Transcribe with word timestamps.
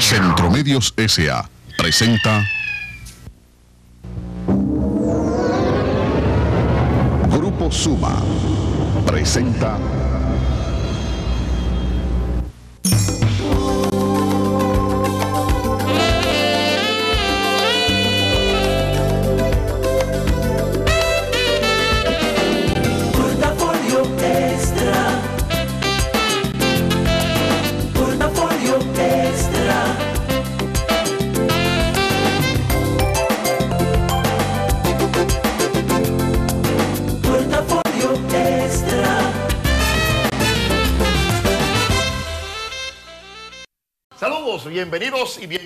Centromedios 0.00 0.92
S.A. 0.96 1.48
presenta 1.76 2.44
Grupo 7.30 7.70
Suma 7.70 8.22
presenta 9.06 9.78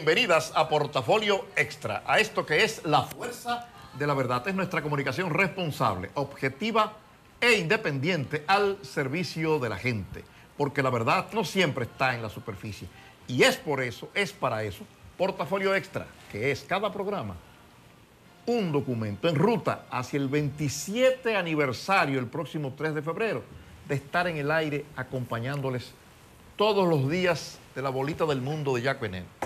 bienvenidas 0.00 0.50
a 0.54 0.66
Portafolio 0.66 1.45
Extra, 1.56 2.02
a 2.06 2.20
esto 2.20 2.46
que 2.46 2.64
es 2.64 2.86
la 2.86 3.02
fuerza 3.02 3.68
de 3.98 4.06
la 4.06 4.14
verdad. 4.14 4.48
Es 4.48 4.54
nuestra 4.54 4.80
comunicación 4.80 5.28
responsable, 5.28 6.10
objetiva 6.14 6.95
e 7.38 7.59
independiente 7.59 8.42
al 8.46 8.78
servicio 8.80 9.59
de 9.59 9.68
la 9.68 9.76
gente, 9.76 10.24
porque 10.56 10.82
la 10.82 10.88
verdad 10.88 11.26
no 11.34 11.45
siempre 11.45 11.84
está 11.84 12.14
en 12.14 12.23
la 12.23 12.30
superficie. 12.30 12.88
Y 13.28 13.42
es 13.42 13.59
por 13.59 13.82
eso, 13.82 14.09
es 14.14 14.32
para 14.32 14.62
eso, 14.62 14.84
Portafolio 15.18 15.74
Extra, 15.74 16.06
que 16.32 16.51
es 16.51 16.62
cada 16.62 16.90
programa 16.90 17.37
un 18.46 18.73
documento 18.73 19.28
en 19.28 19.34
ruta 19.34 19.84
hacia 19.90 20.16
el 20.16 20.28
27 20.28 21.37
aniversario, 21.37 22.18
el 22.18 22.26
próximo 22.26 22.73
3 22.74 22.95
de 22.95 23.02
febrero, 23.02 23.43
de 23.87 23.96
estar 23.96 24.26
en 24.28 24.38
el 24.38 24.51
aire 24.51 24.87
acompañándoles 24.96 25.93
todos 26.56 26.88
los 26.88 27.10
días 27.10 27.59
de 27.74 27.82
la 27.82 27.90
bolita 27.90 28.24
del 28.24 28.40
mundo 28.40 28.74
de 28.74 28.80
Jack 28.80 28.98
Benet. 28.98 29.40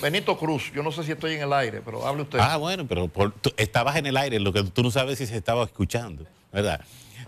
Benito 0.00 0.36
Cruz, 0.38 0.72
yo 0.74 0.82
no 0.82 0.92
sé 0.92 1.04
si 1.04 1.12
estoy 1.12 1.34
en 1.34 1.42
el 1.42 1.52
aire, 1.52 1.80
pero 1.84 2.06
hable 2.06 2.22
usted. 2.22 2.38
Ah, 2.40 2.56
bueno, 2.56 2.86
pero 2.86 3.08
por- 3.08 3.32
tú 3.32 3.52
estabas 3.56 3.96
en 3.96 4.06
el 4.06 4.16
aire, 4.16 4.38
lo 4.40 4.52
que 4.52 4.62
tú 4.64 4.82
no 4.82 4.90
sabes 4.90 5.18
si 5.18 5.26
se 5.26 5.36
estaba 5.36 5.64
escuchando, 5.64 6.24
¿verdad? 6.52 6.80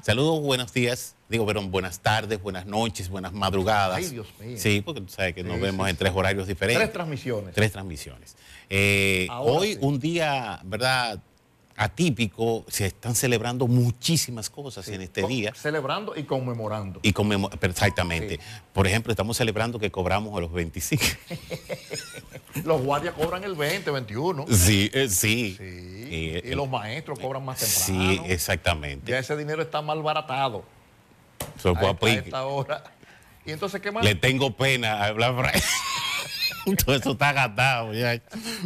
Saludos, 0.03 0.41
buenos 0.41 0.73
días, 0.73 1.15
digo, 1.29 1.47
pero 1.47 1.63
buenas 1.63 2.01
tardes, 2.01 2.43
buenas 2.43 2.67
noches, 2.67 3.09
buenas 3.09 3.33
madrugadas. 3.33 3.99
Ay, 3.99 4.07
Dios 4.09 4.27
mío. 4.41 4.57
Sí, 4.59 4.81
porque 4.81 5.01
tú 5.03 5.09
sabes 5.09 5.35
que 5.35 5.45
nos 5.45 5.57
Sí, 5.57 5.61
vemos 5.61 5.87
sí, 5.87 5.91
en 5.91 5.97
tres 5.97 6.13
horarios 6.15 6.47
diferentes. 6.49 6.83
Tres 6.83 6.93
transmisiones. 6.93 7.55
Tres 7.55 7.73
transmisiones. 7.73 8.37
Eh, 8.71 9.29
hoy 9.39 9.75
sí. 9.75 9.79
un 9.83 10.01
día, 10.01 10.61
¿verdad? 10.65 11.21
Atípico, 11.77 12.65
se 12.69 12.87
están 12.87 13.15
celebrando 13.15 13.67
muchísimas 13.67 14.51
cosas 14.51 14.87
en 14.89 15.01
este 15.03 15.27
día. 15.27 15.53
Celebrando 15.55 16.15
y 16.17 16.25
conmemorando. 16.25 17.01
Y 17.03 17.13
conmemo- 17.13 17.51
exactamente. 17.63 18.37
Sí. 18.37 18.41
Por 18.73 18.87
ejemplo, 18.87 19.13
estamos 19.13 19.37
celebrando 19.37 19.79
que 19.79 19.91
cobramos 19.91 20.37
a 20.37 20.41
los 20.41 20.53
25. 20.53 21.03
Los 22.65 22.83
guardias 22.83 23.15
cobran 23.15 23.43
el 23.45 23.55
20, 23.55 23.91
21. 23.91 24.45
sí, 24.51 24.91
eh, 24.93 25.09
sí. 25.09 25.57
Sí. 25.59 25.65
Y, 26.11 26.15
y 26.15 26.51
el- 26.51 26.57
los 26.59 26.69
maestros 26.69 27.19
cobran 27.19 27.45
más 27.45 27.59
Sí, 27.61 27.93
temprano. 27.93 28.25
exactamente. 28.33 29.11
Ya 29.11 29.19
ese 29.19 29.37
dinero 29.37 29.63
está 29.63 29.81
mal 29.81 30.03
baratado. 30.03 30.63
So, 31.61 31.71
A 31.71 31.73
esta, 31.73 31.89
a 31.89 31.95
papi, 31.95 32.07
esta 32.11 32.45
hora. 32.45 32.85
Y 33.47 33.53
entonces, 33.53 33.81
¿qué 33.81 33.91
más? 33.91 34.05
Le 34.05 34.15
tengo 34.15 34.55
pena 34.55 35.03
a 35.03 35.07
hablar 35.07 35.35
Todo 36.85 36.95
eso 36.97 37.13
está 37.13 37.33
gastado. 37.33 37.93
ya. 37.93 38.21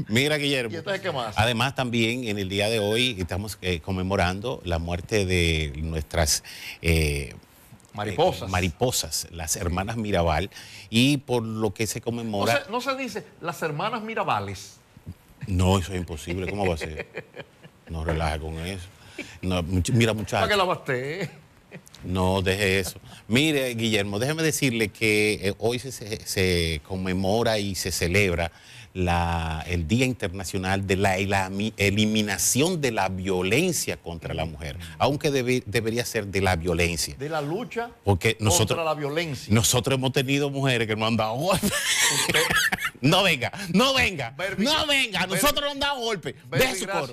Mira, 0.08 0.36
Guillermo. 0.36 0.72
¿Y 0.72 0.77
entonces 0.77 1.00
qué 1.02 1.11
más? 1.12 1.34
Además, 1.39 1.75
también 1.75 2.25
en 2.25 2.38
el 2.38 2.48
día 2.48 2.69
de 2.69 2.78
hoy 2.78 3.16
estamos 3.19 3.58
eh, 3.62 3.80
conmemorando 3.80 4.61
la 4.64 4.78
muerte 4.78 5.25
de 5.26 5.72
nuestras 5.76 6.44
eh, 6.82 7.34
Mariposas. 7.94 8.48
eh, 8.48 8.53
mariposas, 8.53 9.26
las 9.31 9.56
hermanas 9.56 9.97
Mirabal, 9.97 10.50
y 10.91 11.16
por 11.19 11.43
lo 11.43 11.72
que 11.72 11.87
se 11.87 12.00
no, 12.00 12.04
conmemora. 12.04 12.65
se, 12.65 12.71
no 12.71 12.81
se 12.81 12.94
dice 12.97 13.25
las 13.41 13.62
hermanas 13.62 14.03
Mirabales. 14.03 14.76
No, 15.47 15.78
eso 15.78 15.92
es 15.92 15.98
imposible. 15.98 16.48
¿Cómo 16.50 16.66
va 16.66 16.75
a 16.75 16.78
ser? 16.78 17.06
No 17.88 18.04
relaja 18.04 18.38
con 18.38 18.59
eso. 18.59 18.87
No, 19.42 19.62
mira, 19.62 19.82
¿Para 20.12 20.15
muchachos. 20.15 20.48
que 20.48 20.56
la 20.56 20.65
basté? 20.65 21.31
No, 22.06 22.41
deje 22.43 22.78
eso. 22.78 23.00
Mire, 23.28 23.75
Guillermo, 23.75 24.19
déjeme 24.19 24.43
decirle 24.43 24.89
que 24.89 25.34
eh, 25.43 25.55
hoy 25.59 25.78
se, 25.78 26.81
conmemora 26.87 27.59
y 27.59 27.75
se 27.75 27.91
celebra 27.91 28.53
la- 28.94 29.62
el 29.69 29.87
Día 29.89 30.06
Internacional 30.06 30.87
de 30.87 30.97
la 30.97 31.16
Eliminación 31.19 32.81
de 32.81 32.93
la 32.93 33.09
Violencia 33.09 33.97
contra 33.99 34.33
la 34.34 34.45
Mujer, 34.45 34.78
aunque 34.99 35.31
debe- 35.31 35.62
debería 35.66 36.05
ser 36.05 36.28
de 36.28 36.41
la 36.41 36.56
violencia. 36.56 37.15
De 37.19 37.28
la 37.28 37.43
lucha 37.43 37.91
Porque 38.05 38.37
nosotros, 38.41 38.69
contra 38.78 38.84
la 38.84 38.95
violencia. 38.95 39.53
nosotros 39.53 39.99
hemos 39.99 40.12
tenido 40.12 40.49
mujeres 40.49 40.87
que 40.87 40.97
nos 40.97 41.09
han 41.09 41.16
dado 41.16 41.34
golpes. 41.34 41.72
no 43.00 43.22
venga, 43.22 43.53
no 43.75 43.93
venga, 43.95 44.34
Berbi- 44.37 44.65
no 44.65 44.87
venga, 44.87 45.27
nosotros 45.27 45.61
nos 45.62 45.72
han 45.72 45.81
dado. 45.81 46.09
Berbi, 46.09 46.34
De 46.50 46.75
su 46.77 46.87
coro. 46.87 47.12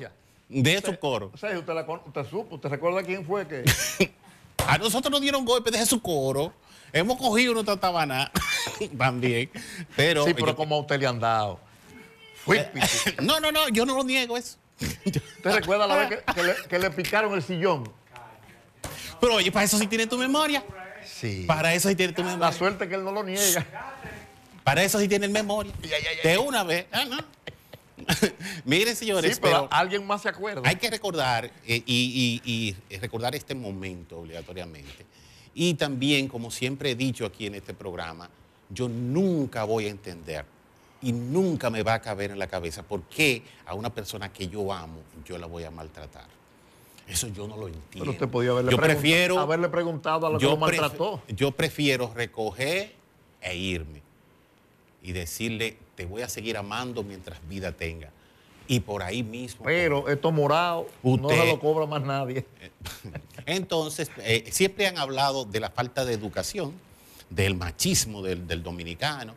De 0.49 0.81
su 0.81 0.99
coro. 0.99 1.31
O 1.33 1.37
sea, 1.37 1.57
usted, 1.57 1.73
la 1.73 1.81
usted 2.05 2.25
supo, 2.29 2.55
usted 2.55 2.69
recuerda 2.69 3.01
quién 3.03 3.25
fue 3.25 3.47
que. 3.47 3.63
A 4.67 4.77
nosotros 4.77 5.11
nos 5.11 5.21
dieron 5.21 5.45
golpes 5.45 5.73
de 5.73 5.85
su 5.85 6.01
coro. 6.01 6.53
Hemos 6.91 7.17
cogido 7.17 7.53
nuestra 7.53 7.75
tabana 7.77 8.31
también. 8.97 9.49
Pero, 9.95 10.25
sí, 10.25 10.33
pero 10.33 10.47
yo- 10.47 10.55
como 10.55 10.75
a 10.75 10.79
usted 10.79 10.99
le 10.99 11.07
han 11.07 11.19
dado. 11.19 11.59
Piti. 12.45 13.15
no, 13.21 13.39
no, 13.39 13.51
no, 13.51 13.69
yo 13.69 13.85
no 13.85 13.95
lo 13.95 14.03
niego 14.03 14.37
eso. 14.37 14.57
¿Usted 14.79 15.21
recuerda 15.55 15.87
la 15.87 15.95
vez 15.95 16.09
que, 16.09 16.33
que 16.33 16.43
le, 16.43 16.55
que 16.69 16.79
le 16.79 16.91
picaron 16.91 17.33
el 17.33 17.41
sillón? 17.43 17.91
Pero 19.19 19.35
oye, 19.35 19.51
para 19.51 19.65
eso 19.65 19.77
sí 19.77 19.87
tiene 19.87 20.07
tu 20.07 20.17
memoria. 20.17 20.63
Sí. 21.05 21.45
Para 21.47 21.73
eso 21.73 21.89
sí 21.89 21.95
tiene 21.95 22.13
tu 22.13 22.21
La 22.23 22.31
memoria. 22.31 22.51
suerte 22.51 22.87
que 22.89 22.95
él 22.95 23.03
no 23.03 23.11
lo 23.11 23.23
niega. 23.23 23.65
Para 24.63 24.83
eso 24.83 24.99
sí 24.99 25.07
tiene 25.07 25.27
memoria. 25.27 25.71
Ya, 25.81 25.97
ya, 25.99 26.09
ya. 26.23 26.29
De 26.29 26.37
una 26.37 26.63
vez. 26.63 26.85
Ah, 26.91 27.05
no. 27.05 27.17
Miren, 28.65 28.95
señores, 28.95 29.35
Sí, 29.35 29.39
pero 29.41 29.61
pero 29.61 29.67
alguien 29.71 30.05
más 30.05 30.21
se 30.21 30.29
acuerda. 30.29 30.61
hay 30.67 30.75
que 30.75 30.89
recordar 30.89 31.45
eh, 31.65 31.83
y, 31.85 32.41
y- 32.45 32.75
y 32.93 32.97
recordar 32.97 33.35
este 33.35 33.55
momento 33.55 34.19
obligatoriamente. 34.19 35.05
Y 35.55 35.75
también, 35.75 36.27
como 36.27 36.49
siempre 36.51 36.91
he 36.91 36.95
dicho 36.95 37.25
aquí 37.25 37.45
en 37.45 37.55
este 37.55 37.73
programa, 37.73 38.29
yo 38.69 38.87
nunca 38.89 39.63
voy 39.65 39.85
a 39.85 39.89
entender 39.89 40.45
y 41.01 41.11
nunca 41.11 41.69
me 41.69 41.83
va 41.83 41.95
a 41.95 42.01
caber 42.01 42.31
en 42.31 42.39
la 42.39 42.47
cabeza 42.47 42.81
por 42.83 43.01
qué 43.03 43.43
a 43.65 43.73
una 43.75 43.93
persona 43.93 44.31
que 44.31 44.47
yo 44.47 44.71
amo 44.73 44.99
yo 45.25 45.37
la 45.37 45.47
voy 45.47 45.63
a 45.63 45.71
maltratar. 45.71 46.25
Eso 47.07 47.27
yo 47.27 47.47
no 47.47 47.57
lo 47.57 47.67
entiendo. 47.67 47.99
Pero 47.99 48.11
usted 48.11 48.27
podía 48.29 48.51
haberle, 48.51 48.71
yo 48.71 48.77
pregunta- 48.77 49.01
prefiero, 49.01 49.39
haberle 49.39 49.67
preguntado 49.69 50.27
a 50.27 50.29
lo 50.29 50.39
que 50.39 50.45
pref- 50.47 50.57
maltrató. 50.57 51.21
yo 51.27 51.51
prefiero 51.51 52.13
recoger 52.13 52.93
e 53.41 53.55
irme 53.57 54.01
y 55.03 55.11
decirle, 55.11 55.77
te 55.95 56.05
voy 56.05 56.21
a 56.23 56.29
seguir 56.29 56.57
amando 56.57 57.03
mientras 57.03 57.45
vida 57.47 57.71
tenga. 57.73 58.09
Y 58.67 58.79
por 58.79 59.03
ahí 59.03 59.21
mismo. 59.23 59.65
Pero 59.65 60.07
esto 60.07 60.31
morado 60.31 60.87
no 61.03 61.11
Usted- 61.11 61.37
se 61.41 61.47
lo 61.47 61.59
cobra 61.59 61.85
más 61.85 62.01
nadie. 62.01 62.45
Entonces, 63.45 64.09
eh, 64.19 64.45
siempre 64.51 64.87
han 64.87 64.97
hablado 64.97 65.43
de 65.45 65.59
la 65.59 65.69
falta 65.69 66.05
de 66.05 66.13
educación, 66.13 66.73
del 67.29 67.55
machismo 67.55 68.21
del, 68.21 68.47
del 68.47 68.63
dominicano, 68.63 69.35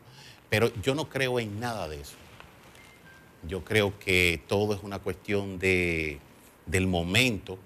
pero 0.49 0.73
yo 0.83 0.95
no 0.95 1.09
creo 1.09 1.41
en 1.41 1.59
nada 1.59 1.89
de 1.89 2.01
eso. 2.01 2.15
Yo 3.49 3.65
creo 3.65 3.99
que 3.99 4.41
todo 4.47 4.75
es 4.75 4.83
una 4.83 5.01
cuestión 5.01 5.59
de, 5.59 6.21
del 6.67 6.87
momento, 6.87 7.59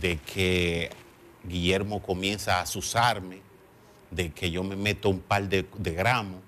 de 0.00 0.18
que 0.18 0.90
Guillermo 1.44 2.02
comienza 2.02 2.58
a 2.58 2.62
asusarme, 2.62 3.38
de 4.10 4.32
que 4.32 4.50
yo 4.50 4.62
me 4.64 4.76
meto 4.76 5.08
un 5.08 5.20
par 5.20 5.48
de, 5.48 5.64
de 5.78 5.92
gramos 5.92 6.40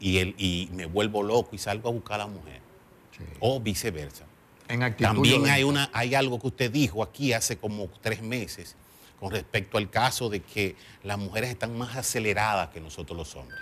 y, 0.00 0.18
él, 0.18 0.34
y 0.38 0.68
me 0.72 0.86
vuelvo 0.86 1.22
loco 1.22 1.50
y 1.52 1.58
salgo 1.58 1.88
a 1.88 1.92
buscar 1.92 2.16
a 2.20 2.24
la 2.24 2.26
mujer, 2.30 2.60
o 3.40 3.60
viceversa. 3.60 4.24
En 4.68 4.82
actitud 4.82 5.04
También 5.12 5.46
hay, 5.48 5.62
una, 5.64 5.90
hay 5.92 6.14
algo 6.14 6.38
que 6.38 6.46
usted 6.48 6.70
dijo 6.70 7.02
aquí 7.02 7.32
hace 7.32 7.56
como 7.58 7.88
tres 8.02 8.22
meses 8.22 8.76
con 9.18 9.30
respecto 9.32 9.78
al 9.78 9.90
caso 9.90 10.28
de 10.28 10.40
que 10.40 10.76
las 11.02 11.18
mujeres 11.18 11.50
están 11.50 11.76
más 11.76 11.96
aceleradas 11.96 12.68
que 12.68 12.80
nosotros 12.80 13.16
los 13.16 13.34
hombres. 13.34 13.60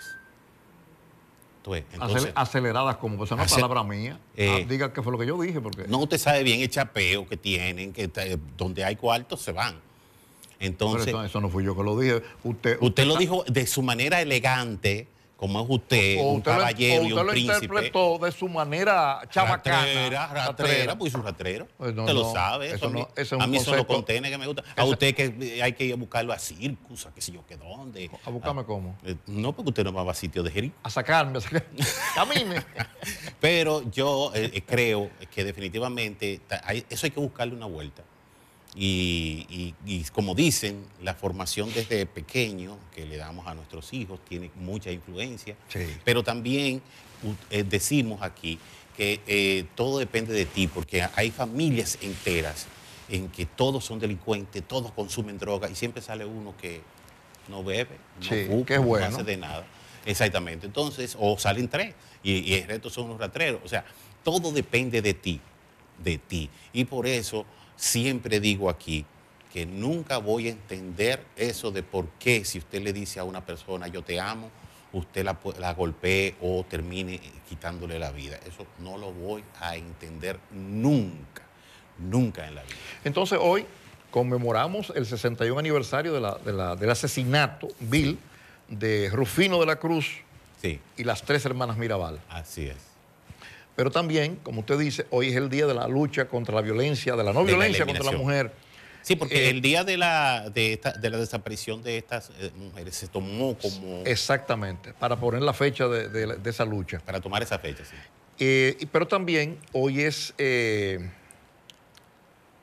Entonces, 1.93 2.29
Acel- 2.29 2.33
aceleradas 2.37 2.97
como, 2.99 3.17
pues, 3.17 3.29
esa 3.33 3.35
es 3.35 3.39
una 3.41 3.47
Acel- 3.49 3.55
palabra 3.69 3.83
mía. 3.83 4.21
Eh, 4.37 4.63
Ah, 4.63 4.67
diga 4.69 4.93
qué 4.93 5.03
fue 5.03 5.11
lo 5.11 5.19
que 5.19 5.27
yo 5.27 5.41
dije, 5.41 5.61
porque 5.61 5.85
no 5.89 5.99
usted 5.99 6.19
sabe 6.19 6.45
bien 6.45 6.61
el 6.61 6.69
chapeo 6.71 7.27
que 7.29 7.37
tienen, 7.37 7.93
que 7.93 8.09
donde 8.57 8.85
hay 8.85 8.95
cuartos 8.95 9.41
se 9.43 9.51
van. 9.51 9.73
Pero 10.59 10.69
Entonces, 10.71 11.09
eso, 11.09 11.25
eso 11.25 11.41
no 11.41 11.49
fui 11.49 11.65
yo 11.65 11.77
que 11.77 11.83
lo 11.83 11.99
dije. 11.99 12.23
Usted, 12.45 12.79
usted 12.81 13.05
lo 13.05 13.15
está- 13.15 13.19
dijo 13.21 13.45
de 13.49 13.67
su 13.67 13.83
manera 13.83 14.21
elegante, 14.21 15.09
como 15.37 15.61
es 15.61 15.67
usted, 15.69 16.19
O 16.19 16.31
un 16.31 16.37
usted 16.39 16.53
lo- 16.53 16.59
caballero 16.59 17.03
y 17.03 17.07
usted 17.09 17.21
un 17.21 17.27
lo 17.27 17.33
príncipe. 17.33 17.55
interpretó 17.65 18.19
de 18.19 18.33
su 18.33 18.49
manera 18.49 19.21
chabacana. 19.31 19.79
Ratrera, 19.81 20.27
ratrera, 20.29 20.97
pues 20.99 21.13
es 21.13 21.19
un 21.19 21.25
ratrero. 21.25 21.69
Pues 21.77 21.95
no, 21.95 22.03
usted 22.03 22.15
lo 22.15 22.33
sabe. 22.33 22.67
eso 22.69 22.77
Eso 22.77 22.87
a 22.87 22.91
mí, 22.91 23.01
a 23.01 23.47
mí 23.47 23.59
son 23.61 23.77
los 23.77 23.85
concepto- 23.85 23.87
contenes 23.95 24.31
que 24.31 24.39
me 24.39 24.47
gustan. 24.47 24.65
A 24.77 24.85
usted 24.85 25.15
que 25.15 25.61
hay 25.63 25.73
que 25.75 25.85
ir 25.85 25.93
a 25.93 25.97
buscarlo 25.97 26.33
a 26.33 26.39
circus, 26.39 27.05
a 27.07 27.13
qué 27.13 27.21
sé 27.21 27.33
yo 27.33 27.45
qué 27.47 27.57
dónde. 27.57 28.11
¿A 28.25 28.31
buscarme 28.31 28.65
cómo? 28.65 28.97
Eh, 29.05 29.17
No, 29.27 29.53
porque 29.55 29.69
usted 29.71 29.85
no 29.85 29.93
va 29.93 30.11
a 30.11 30.15
sitio 30.15 30.43
de 30.43 30.51
Jericó. 30.51 30.77
A 30.83 30.89
sacarme, 30.91 31.37
a 31.37 31.41
sacarme. 31.43 31.69
Camine. 32.15 32.65
Pero 33.41 33.83
yo 33.91 34.33
eh, 34.35 34.51
eh, 34.55 34.63
creo 34.67 35.11
que 35.35 35.45
definitivamente 35.45 36.41
hay- 36.65 36.85
eso 36.89 37.07
hay 37.07 37.11
que 37.11 37.21
buscarle 37.21 37.55
una 37.55 37.67
vuelta. 37.67 38.03
Y, 38.79 39.47
y- 39.49 39.75
y 39.87 40.05
como 40.13 40.35
dicen, 40.35 40.85
la 41.03 41.15
formación 41.15 41.73
desde 41.73 42.05
pequeño 42.05 42.77
que 42.95 43.07
le 43.07 43.17
damos 43.17 43.47
a 43.47 43.55
nuestros 43.55 43.93
hijos 43.95 44.21
tiene 44.29 44.51
mucha 44.57 44.91
influencia. 44.91 45.57
Sí. 45.69 45.87
Pero 46.05 46.23
también 46.23 46.83
eh, 47.51 47.65
decimos 47.65 48.21
aquí 48.23 48.59
que 48.97 49.21
eh, 49.27 49.65
todo 49.75 49.99
depende 49.99 50.35
de 50.35 50.45
ti, 50.45 50.67
porque 50.67 51.07
hay 51.15 51.31
familias 51.31 51.99
enteras 52.03 52.67
en 53.09 53.29
que 53.29 53.47
todos 53.47 53.85
son 53.85 53.99
delincuentes, 53.99 54.63
todos 54.67 54.93
consumen 54.93 55.39
droga 55.39 55.71
y 55.71 55.75
siempre 55.75 56.03
sale 56.03 56.25
uno 56.27 56.55
que 56.61 56.83
no 57.49 57.63
bebe, 57.65 57.97
no 58.21 58.29
Sí, 58.29 58.35
es 58.75 58.81
bueno. 58.85 59.09
no 59.09 59.17
hace 59.17 59.25
de 59.25 59.37
nada. 59.39 59.67
Exactamente. 60.05 60.67
Entonces, 60.67 61.17
o 61.19 61.39
salen 61.39 61.69
tres 61.69 61.95
y, 62.23 62.39
y 62.41 62.55
el 62.55 62.69
resto 62.69 62.91
son 62.91 63.07
unos 63.07 63.19
ratreros. 63.21 63.61
O 63.65 63.69
sea, 63.69 63.85
todo 64.23 64.53
depende 64.53 65.01
de 65.01 65.15
ti, 65.15 65.41
de 66.03 66.19
ti. 66.19 66.51
Y 66.73 66.85
por 66.85 67.07
eso 67.07 67.45
siempre 67.77 68.41
digo 68.41 68.69
aquí 68.71 69.05
que 69.53 69.65
nunca 69.67 70.19
voy 70.19 70.49
a 70.49 70.51
entender 70.51 71.25
eso 71.37 71.71
de 71.71 71.83
por 71.83 72.09
qué 72.19 72.45
si 72.45 72.59
usted 72.59 72.83
le 72.83 72.93
dice 72.93 73.21
a 73.21 73.25
una 73.25 73.45
persona 73.45 73.89
yo 73.89 74.03
te 74.03 74.21
amo, 74.21 74.51
usted 74.93 75.25
la, 75.25 75.73
golpee 75.75 76.35
o 76.41 76.65
termine 76.69 77.21
quitándole 77.49 77.99
la 77.99 78.11
vida. 78.13 78.39
Eso 78.47 78.67
no 78.79 78.97
lo 78.99 79.13
voy 79.13 79.43
a 79.61 79.77
entender 79.77 80.39
nunca, 80.53 81.43
nunca 81.99 82.47
en 82.49 82.55
la 82.55 82.63
vida. 82.63 82.75
Entonces 83.05 83.39
hoy 83.41 83.67
conmemoramos 84.11 84.93
el 84.95 85.05
61 85.07 85.59
aniversario 85.59 86.13
de 86.13 86.21
la- 86.21 86.39
de 86.39 86.53
la- 86.53 86.77
del 86.77 86.91
asesinato 86.91 87.69
vil 87.81 88.19
de 88.69 89.11
Rufino 89.13 89.59
de 89.61 89.67
la 89.67 89.77
Cruz 89.77 90.07
Sí, 90.61 90.81
y 90.97 91.05
las 91.05 91.23
tres 91.23 91.45
hermanas 91.45 91.77
Mirabal. 91.77 92.19
así 92.29 92.67
es. 92.67 92.77
Pero 93.77 93.91
también, 93.91 94.37
como 94.37 94.61
usted 94.61 94.79
dice, 94.79 95.07
hoy 95.11 95.29
es 95.29 95.37
el 95.37 95.49
día 95.51 95.67
de 95.67 95.75
la 95.75 95.87
lucha 95.87 96.27
contra 96.27 96.55
la 96.55 96.63
violencia, 96.63 97.15
de 97.15 97.23
la 97.23 97.33
no 97.33 97.41
De 97.45 97.53
la 97.53 97.59
violencia 97.59 97.85
contra 97.87 98.05
la 98.11 98.17
mujer. 98.19 98.53
Sí, 99.03 99.15
porque 99.15 99.47
Eh, 99.47 99.51
el 99.51 99.61
día 99.61 99.85
de 99.85 99.97
la, 99.97 100.51
de, 100.51 100.73
esta- 100.73 100.93
de 100.93 101.11
la 101.11 101.19
desaparición 101.19 101.83
de 101.83 101.97
estas 101.99 102.31
eh, 102.41 102.51
mujeres 102.57 102.97
se 102.97 103.07
tomó 103.07 103.57
como 103.57 104.03
Exactamente, 104.05 104.93
para 104.95 105.15
poner 105.17 105.43
la 105.43 105.53
fecha 105.53 105.87
de, 105.87 106.09
de- 106.09 106.37
de 106.39 106.51
esa 106.51 106.65
lucha. 106.65 106.99
para 107.05 107.21
tomar 107.21 107.41
esa 107.43 107.59
fecha, 107.59 107.85
sí. 107.85 107.95
Eh, 108.39 108.77
pero 108.91 109.07
también 109.07 109.59
hoy 109.73 110.01
es... 110.01 110.35
eh, 110.39 111.09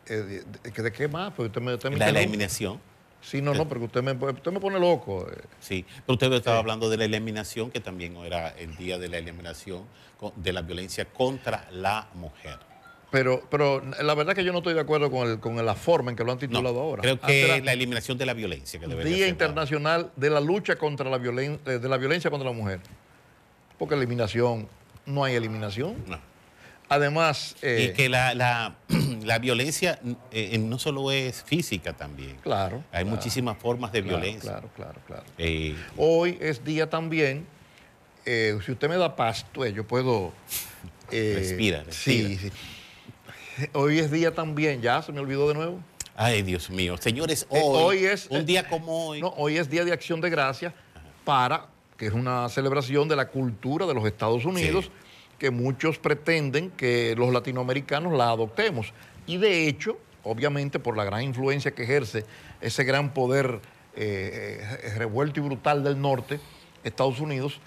eh, 0.07 0.13
de, 0.15 0.43
de- 0.71 0.83
¿De 0.83 0.91
qué 0.91 1.07
más? 1.07 1.31
Porque 1.33 1.47
usted 1.47 1.61
me, 1.61 1.73
usted 1.75 1.89
me 1.91 1.97
La 1.97 2.09
eliminación, 2.09 2.81
Sí, 3.23 3.41
no, 3.41 3.53
no, 3.53 3.67
porque 3.67 3.85
usted 3.85 4.03
me, 4.03 4.11
usted 4.11 4.51
me 4.51 4.59
pone 4.59 4.79
loco. 4.79 5.27
eh. 5.31 5.41
sí. 5.59 5.85
Pero 6.05 6.13
usted 6.13 6.33
estaba 6.33 6.59
hablando 6.59 6.89
de 6.89 6.97
la 6.97 7.05
eliminación, 7.05 7.71
que 7.71 7.79
también 7.79 8.15
era 8.17 8.49
el 8.49 8.75
día 8.75 8.99
de 8.99 9.07
la 9.09 9.17
eliminación 9.17 9.83
de 10.35 10.53
la 10.53 10.61
violencia 10.61 11.05
contra 11.05 11.67
la 11.71 12.07
mujer. 12.13 12.59
Pero, 13.11 13.43
pero 13.49 13.81
la 14.01 14.13
verdad 14.15 14.33
que 14.33 14.43
yo 14.43 14.51
no 14.51 14.57
estoy 14.57 14.73
de 14.73 14.79
acuerdo 14.81 15.11
con, 15.11 15.29
el- 15.29 15.39
con 15.39 15.63
la 15.63 15.75
forma 15.75 16.09
en 16.11 16.17
que 16.17 16.23
lo 16.23 16.31
han 16.31 16.37
No, 16.37 16.39
titulado 16.39 16.79
ahora. 16.79 17.01
creo 17.01 17.19
que 17.19 17.43
era 17.45 17.59
la 17.63 17.71
eliminación 17.73 18.17
de 18.17 18.25
la 18.25 18.33
violencia 18.33 18.79
que 18.79 18.87
debería 18.87 19.09
Día 19.09 19.17
ser 19.17 19.25
la- 19.27 19.29
Internacional 19.31 20.11
de 20.15 20.29
la 20.31 20.39
Lucha 20.39 20.75
contra 20.77 21.09
la, 21.09 21.17
violen- 21.19 21.59
eh, 21.65 21.77
de 21.79 21.89
la 21.89 21.97
Violencia 21.97 22.29
contra 22.31 22.49
la 22.49 22.55
Mujer. 22.55 22.79
Porque 23.77 23.95
eliminación, 23.95 24.67
no 25.05 25.23
hay 25.23 25.35
eliminación. 25.35 25.95
No. 26.07 26.19
Además, 26.89 27.55
eh, 27.61 27.89
y 27.91 27.93
que 27.95 28.09
la, 28.09 28.33
la- 28.33 28.75
la 29.23 29.39
violencia 29.39 29.99
eh, 30.31 30.57
no 30.57 30.77
solo 30.79 31.11
es 31.11 31.43
física 31.43 31.93
también. 31.93 32.37
claro. 32.43 32.77
Hay 32.91 33.03
claro, 33.03 33.07
muchísimas 33.15 33.57
formas 33.57 33.91
de 33.91 34.03
claro, 34.03 34.17
violencia. 34.19 34.51
Claro, 34.51 34.69
claro, 34.75 34.99
claro. 35.07 35.23
Eh, 35.37 35.75
Hoy 35.97 36.37
es 36.41 36.63
día 36.63 36.89
también, 36.89 37.45
eh, 38.25 38.57
si 38.65 38.71
usted 38.71 38.89
me 38.89 38.97
da 38.97 39.15
pasto, 39.15 39.65
eh, 39.65 39.73
yo 39.73 39.85
puedo... 39.87 40.31
Respira, 41.11 41.83
respira. 41.83 42.27
Sí, 42.29 42.37
sí. 42.37 42.51
Hoy 43.73 43.99
es 43.99 44.09
día 44.11 44.33
también, 44.33 44.81
ya 44.81 45.01
se 45.03 45.11
me 45.11 45.19
olvidó 45.19 45.47
de 45.47 45.53
nuevo. 45.53 45.79
ay, 46.15 46.41
Dios 46.41 46.69
mío. 46.71 46.95
Señores, 46.97 47.45
hoy, 47.49 47.59
hoy 47.99 48.05
es- 48.05 48.27
un 48.31 48.45
día 48.45 48.67
como 48.67 49.07
hoy. 49.09 49.21
No, 49.21 49.27
hoy 49.37 49.57
es 49.57 49.69
Día 49.69 49.85
de 49.85 49.91
Acción 49.93 50.21
de 50.21 50.29
Gracias 50.31 50.73
para, 51.23 51.67
que 51.97 52.07
es 52.07 52.13
una 52.13 52.49
celebración 52.49 53.07
de 53.07 53.15
la 53.15 53.27
cultura 53.27 53.85
de 53.85 53.93
los 53.93 54.05
Estados 54.07 54.43
Unidos, 54.45 54.85
Sí. 54.85 54.91
que 55.37 55.51
muchos 55.51 55.99
pretenden 55.99 56.71
que 56.71 57.13
los 57.15 57.31
latinoamericanos 57.31 58.13
la 58.17 58.29
adoptemos. 58.31 58.91
Y 59.25 59.37
de 59.37 59.67
hecho, 59.67 59.97
obviamente 60.23 60.79
por 60.79 60.95
la 60.97 61.03
gran 61.03 61.21
influencia 61.23 61.71
que 61.71 61.83
ejerce 61.83 62.25
ese 62.61 62.83
gran 62.83 63.13
poder 63.13 63.59
eh, 63.95 64.59
eh, 64.83 64.93
revuelto 64.97 65.39
y 65.39 65.43
brutal 65.43 65.83
del 65.83 65.99
norte, 66.01 66.39
Estados 66.83 67.19
Unidos, 67.19 67.59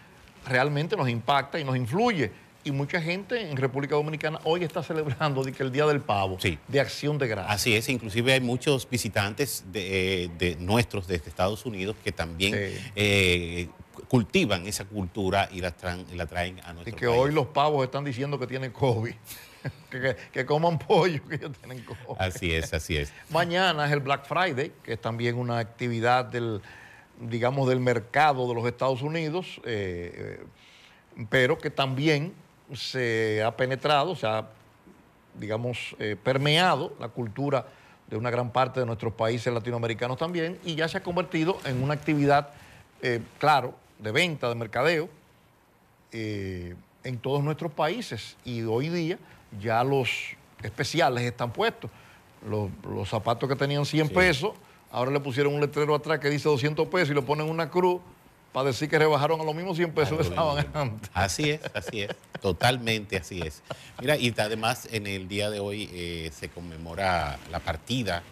realmente 0.47 0.97
nos 0.97 1.09
impacta 1.09 1.59
y 1.59 1.65
nos 1.65 1.77
influye. 1.77 2.31
Y 2.65 2.73
mucha 2.73 3.01
gente 3.01 3.49
en 3.49 3.57
República 3.57 3.95
Dominicana 3.95 4.41
hoy 4.43 4.65
está 4.65 4.83
celebrando 4.83 5.45
de 5.45 5.53
que 5.53 5.63
el 5.63 5.71
Día 5.71 5.87
del 5.87 6.01
Pavo, 6.01 6.37
Sí. 6.41 6.59
de 6.67 6.81
Acción 6.81 7.17
de 7.17 7.29
Gracias. 7.29 7.55
Así 7.55 7.77
es, 7.77 7.89
inclusive 7.89 8.33
hay 8.33 8.41
muchos 8.41 8.89
visitantes 8.91 9.65
de, 9.71 10.25
eh, 10.25 10.31
de 10.37 10.57
nuestros 10.57 11.07
desde 11.07 11.29
Estados 11.29 11.65
Unidos 11.65 11.95
que 12.03 12.11
también 12.11 12.55
Sí. 12.55 12.91
eh, 12.97 13.69
cultivan 14.09 14.67
esa 14.67 14.85
cultura 14.85 15.49
y 15.53 15.61
la, 15.61 15.71
traen, 15.71 16.05
y 16.13 16.17
la 16.17 16.27
traen 16.27 16.59
a 16.65 16.73
Y 16.73 16.75
nuestro 16.75 16.97
que 16.97 17.07
país. 17.07 17.19
hoy 17.21 17.33
los 17.33 17.47
pavos 17.47 17.85
están 17.85 18.05
diciendo 18.05 18.37
que 18.39 18.47
tienen 18.49 18.73
COVID. 18.73 19.15
que, 19.91 20.01
que- 20.01 20.17
que 20.33 20.47
coman 20.47 20.79
pollo, 20.87 21.21
que 21.29 21.37
ellos 21.37 21.53
tienen 21.59 21.83
COVID. 21.85 22.19
Así 22.21 22.53
es, 22.53 22.73
así 22.73 22.97
es. 22.97 23.13
Mañana 23.31 23.87
es 23.87 23.93
el 23.93 24.01
Black 24.01 24.25
Friday, 24.27 24.73
que 24.83 24.95
es 24.95 25.01
también 25.01 25.37
una 25.37 25.59
actividad 25.59 26.25
del, 26.25 26.61
digamos, 27.21 27.69
del 27.69 27.81
mercado 27.81 28.49
de 28.49 28.55
los 28.55 28.67
Estados 28.67 29.03
Unidos, 29.03 29.61
eh, 29.65 30.39
eh, 30.41 31.27
pero 31.31 31.57
que 31.59 31.71
también 31.71 32.33
se 32.75 33.43
ha 33.43 33.57
penetrado, 33.57 34.15
se 34.17 34.27
ha, 34.27 34.47
digamos, 35.39 35.95
eh, 35.99 36.17
permeado 36.23 36.95
la 37.01 37.09
cultura 37.09 37.67
de 38.09 38.17
una 38.17 38.31
gran 38.31 38.51
parte 38.53 38.81
de 38.81 38.87
nuestros 38.87 39.13
países 39.15 39.53
latinoamericanos 39.53 40.17
también, 40.19 40.59
y 40.65 40.75
ya 40.77 40.87
se 40.89 40.99
ha 40.99 41.03
convertido 41.03 41.59
en 41.65 41.83
una 41.83 41.95
actividad, 41.95 42.51
eh, 43.03 43.21
claro, 43.39 43.75
de 43.99 44.13
venta, 44.13 44.49
de 44.49 44.55
mercadeo, 44.55 45.09
en 46.13 47.19
todos 47.21 47.43
nuestros 47.45 47.73
países. 47.73 48.37
Y 48.45 48.63
hoy 48.63 48.89
día 48.89 49.19
ya 49.61 49.83
los 49.85 50.09
especiales 50.63 51.25
están 51.25 51.53
puestos. 51.53 51.91
Los, 52.49 52.71
los 52.89 53.09
zapatos 53.09 53.49
que 53.49 53.57
tenían 53.57 53.85
100 53.85 54.09
Sí. 54.09 54.15
pesos, 54.15 54.53
ahora 54.91 55.11
le 55.11 55.21
pusieron 55.21 55.55
un 55.55 55.61
letrero 55.61 55.95
atrás 55.95 56.19
que 56.21 56.29
dice 56.31 56.49
200 56.49 56.87
pesos 56.89 57.11
y 57.11 57.15
le 57.15 57.23
ponen 57.23 57.49
una 57.49 57.71
cruz 57.71 58.01
para 58.53 58.69
decir 58.69 58.89
que 58.89 58.99
rebajaron 58.99 59.41
a 59.41 59.45
los 59.45 59.55
mismos 59.55 59.77
100 59.77 59.93
pesos 59.93 60.17
que 60.17 60.23
estaban 60.25 60.67
antes. 60.75 61.11
Así 61.13 61.51
es, 61.51 61.61
así 61.75 62.03
es, 62.03 62.11
totalmente 62.41 63.17
así 63.19 63.41
es. 63.43 63.63
Mira, 64.01 64.17
y 64.17 64.33
además 64.39 64.89
en 64.93 65.07
el 65.07 65.29
día 65.29 65.51
de 65.51 65.61
hoy 65.61 65.91
eh, 65.93 66.31
se 66.35 66.49
conmemora 66.49 67.39
la 67.51 67.59
partida, 67.61 68.23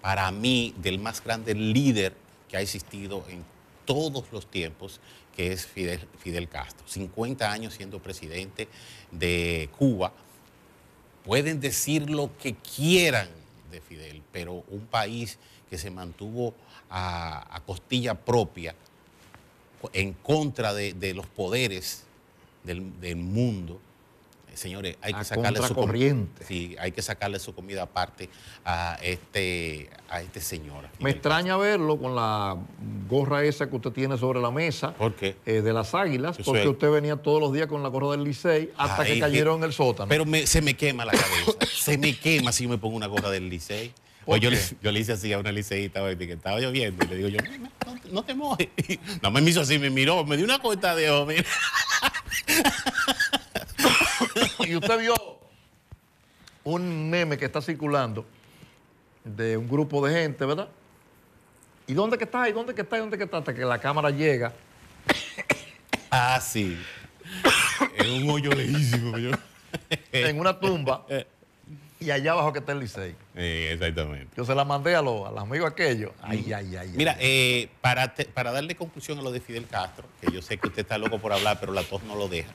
para 0.00 0.30
mí, 0.30 0.72
del 0.78 0.98
más 0.98 1.22
grande 1.22 1.54
líder 1.54 2.14
que 2.48 2.56
ha 2.56 2.60
existido 2.60 3.24
en 3.28 3.44
todos 3.84 4.24
los 4.32 4.46
tiempos, 4.46 5.00
que 5.34 5.52
es 5.52 5.66
Fidel, 5.66 6.00
Fidel 6.20 6.48
Castro. 6.48 6.86
50 6.86 7.50
años 7.50 7.74
siendo 7.74 7.98
presidente 7.98 8.68
de 9.10 9.68
Cuba. 9.76 10.12
Pueden 11.26 11.60
decir 11.60 12.08
lo 12.08 12.30
que 12.38 12.54
quieran 12.54 13.28
de 13.72 13.80
Fidel, 13.80 14.22
pero 14.32 14.64
un 14.68 14.86
país 14.86 15.38
que 15.68 15.76
se 15.76 15.90
mantuvo 15.90 16.54
a, 16.88 17.60
costilla 17.66 18.14
propia, 18.14 18.76
en 19.92 20.12
contra 20.12 20.72
de, 20.72 21.14
los 21.14 21.26
poderes 21.26 22.04
del 22.62 23.16
mundo. 23.16 23.80
Eh, 24.56 24.58
Señores, 24.58 24.96
hay 25.02 25.12
A 25.12 25.18
que 25.18 25.24
sacarle 25.24 25.58
su 25.58 25.62
contracorriente. 25.74 26.44
Sí, 26.46 26.76
hay 26.80 26.90
que 26.92 27.02
sacarle 27.02 27.38
su 27.38 27.54
comida 27.54 27.82
aparte 27.82 28.30
a 28.64 28.96
este, 29.02 29.90
a 30.08 30.22
este 30.22 30.40
señor. 30.40 30.88
Me 30.98 31.10
extraña 31.10 31.56
verlo 31.58 31.98
con 31.98 32.16
la 32.16 32.56
gorra 33.06 33.44
esa 33.44 33.68
que 33.68 33.76
usted 33.76 33.90
tiene 33.90 34.16
sobre 34.16 34.40
la 34.40 34.50
mesa. 34.50 34.94
¿Por 34.94 35.14
qué? 35.14 35.36
eh, 35.44 35.60
de 35.60 35.72
las 35.74 35.94
águilas, 35.94 36.38
porque 36.44 36.66
usted 36.68 36.90
venía 36.90 37.16
todos 37.16 37.40
los 37.40 37.52
días 37.52 37.66
con 37.66 37.82
la 37.82 37.90
gorra 37.90 38.12
del 38.12 38.24
Licey 38.24 38.72
hasta 38.78 39.02
Ay, 39.02 39.14
que 39.14 39.20
cayeron 39.20 39.58
en 39.58 39.64
el 39.64 39.72
sótano. 39.74 40.08
Pero 40.08 40.24
me- 40.24 40.46
se 40.46 40.62
me 40.62 40.74
quema 40.74 41.04
la 41.04 41.12
cabeza. 41.12 41.52
se 41.76 41.98
me 41.98 42.16
quema 42.16 42.50
si 42.50 42.64
yo 42.64 42.70
me 42.70 42.78
pongo 42.78 42.96
una 42.96 43.06
gorra 43.08 43.30
del 43.30 43.48
Licey. 43.50 43.92
¿Por 44.24 44.36
O 44.38 44.38
yo, 44.38 44.50
le- 44.50 44.58
yo 44.82 44.90
le 44.90 44.98
hice 45.00 45.12
así 45.12 45.32
a 45.32 45.38
una 45.38 45.52
liceísta 45.52 46.00
que 46.16 46.32
estaba 46.32 46.58
lloviendo 46.58 47.04
y 47.04 47.08
le 47.08 47.16
digo 47.16 47.28
yo, 47.28 47.38
"No, 47.86 47.94
no, 47.94 48.00
no 48.12 48.22
te 48.24 48.34
mojes. 48.34 48.68
No 49.22 49.30
me 49.30 49.40
hizo 49.42 49.60
así, 49.60 49.78
me 49.78 49.90
miró, 49.90 50.24
me 50.24 50.36
dio 50.36 50.44
una 50.46 50.58
cuenta 50.58 50.96
de 50.96 51.10
ojo, 51.10 51.26
mira. 51.26 51.44
y 54.68 54.76
usted 54.76 54.98
vio 54.98 55.14
un 56.64 57.08
meme 57.10 57.36
que 57.38 57.44
está 57.44 57.60
circulando 57.62 58.26
de 59.24 59.56
un 59.56 59.68
grupo 59.68 60.06
de 60.06 60.12
gente, 60.14 60.44
¿verdad? 60.44 60.68
¿Y 61.86 61.94
dónde 61.94 62.18
que 62.18 62.24
está? 62.24 62.48
¿Y 62.48 62.52
dónde 62.52 62.74
que 62.74 62.82
está? 62.82 62.96
¿Y 62.96 63.00
dónde 63.00 63.16
que 63.18 63.24
está? 63.24 63.38
Hasta 63.38 63.54
que 63.54 63.64
la 63.64 63.78
cámara 63.80 64.10
llega 64.10 64.52
Ah, 66.10 66.40
sí. 66.40 66.76
es 67.96 68.08
un 68.08 68.28
hoyo 68.30 68.50
lejísimo. 68.52 69.18
yo- 69.18 69.30
en 70.12 70.40
una 70.40 70.58
tumba 70.58 71.04
y 72.00 72.10
allá 72.10 72.32
abajo 72.32 72.52
que 72.52 72.58
está 72.60 72.72
el 72.72 72.80
Licey. 72.80 73.12
Sí, 73.34 73.40
exactamente. 73.40 74.28
Yo 74.36 74.44
se 74.44 74.54
la 74.54 74.64
mandé 74.64 74.94
a 74.96 75.02
los, 75.02 75.26
a 75.26 75.30
los 75.30 75.40
amigos 75.42 75.70
aquellos. 75.70 76.12
Ay, 76.22 76.52
ay, 76.52 76.76
ay. 76.76 76.92
Mira, 76.94 77.12
ay. 77.12 77.18
eh, 77.20 77.68
para, 77.80 78.14
te- 78.14 78.24
para 78.26 78.52
darle 78.52 78.74
conclusión 78.74 79.18
a 79.18 79.22
lo 79.22 79.30
de 79.30 79.40
Fidel 79.40 79.66
Castro, 79.66 80.06
que 80.20 80.30
yo 80.32 80.40
sé 80.42 80.58
que 80.58 80.68
usted 80.68 80.82
está 80.82 80.98
loco 80.98 81.18
por 81.18 81.32
hablar, 81.32 81.58
pero 81.60 81.72
la 81.72 81.82
tos 81.82 82.02
no 82.04 82.14
lo 82.16 82.28
deja. 82.28 82.50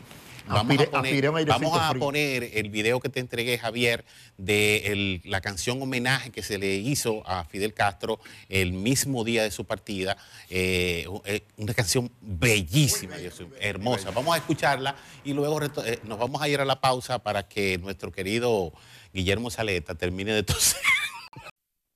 Vamos, 0.51 0.74
Aspiré- 0.75 0.84
a, 0.88 0.91
poner, 0.91 1.05
aspiré 1.12 1.29
un 1.29 1.38
airecito 1.38 1.70
vamos 1.72 1.81
a 1.81 1.93
poner 1.93 2.43
el 2.53 2.70
video 2.70 3.00
que 3.00 3.10
te 3.10 3.20
entregué, 3.20 3.58
Javier, 3.58 4.05
de 4.38 4.77
el- 4.91 5.22
la 5.25 5.41
canción 5.41 5.81
homenaje 5.81 6.29
que 6.29 6.43
se 6.43 6.58
le 6.58 6.75
hizo 6.75 7.27
a 7.27 7.43
Fidel 7.46 7.74
Castro 7.74 8.20
el 8.50 8.74
mismo 8.74 9.24
día 9.24 9.43
de 9.43 9.51
su 9.51 9.65
partida. 9.65 10.17
Eh, 10.50 11.08
eh, 11.25 11.41
una 11.58 11.74
canción 11.74 12.12
bellísima, 12.22 13.17
Dios 13.17 13.39
mío, 13.39 13.50
hermosa. 13.60 14.12
Vamos 14.12 14.36
a 14.36 14.38
escucharla 14.38 14.96
y 15.24 15.34
luego 15.34 15.60
eh, 15.63 16.00
nos 16.03 16.20
vamos 16.20 16.41
a 16.41 16.48
ir 16.50 16.60
a 16.60 16.65
la 16.65 16.79
pausa 16.81 17.20
para 17.20 17.48
que 17.48 17.77
nuestro 17.77 18.12
querido 18.12 18.74
Guillermo 19.13 19.50
Saleta 19.50 19.96
termine 19.96 20.34
de 20.34 20.43
toser. 20.43 20.81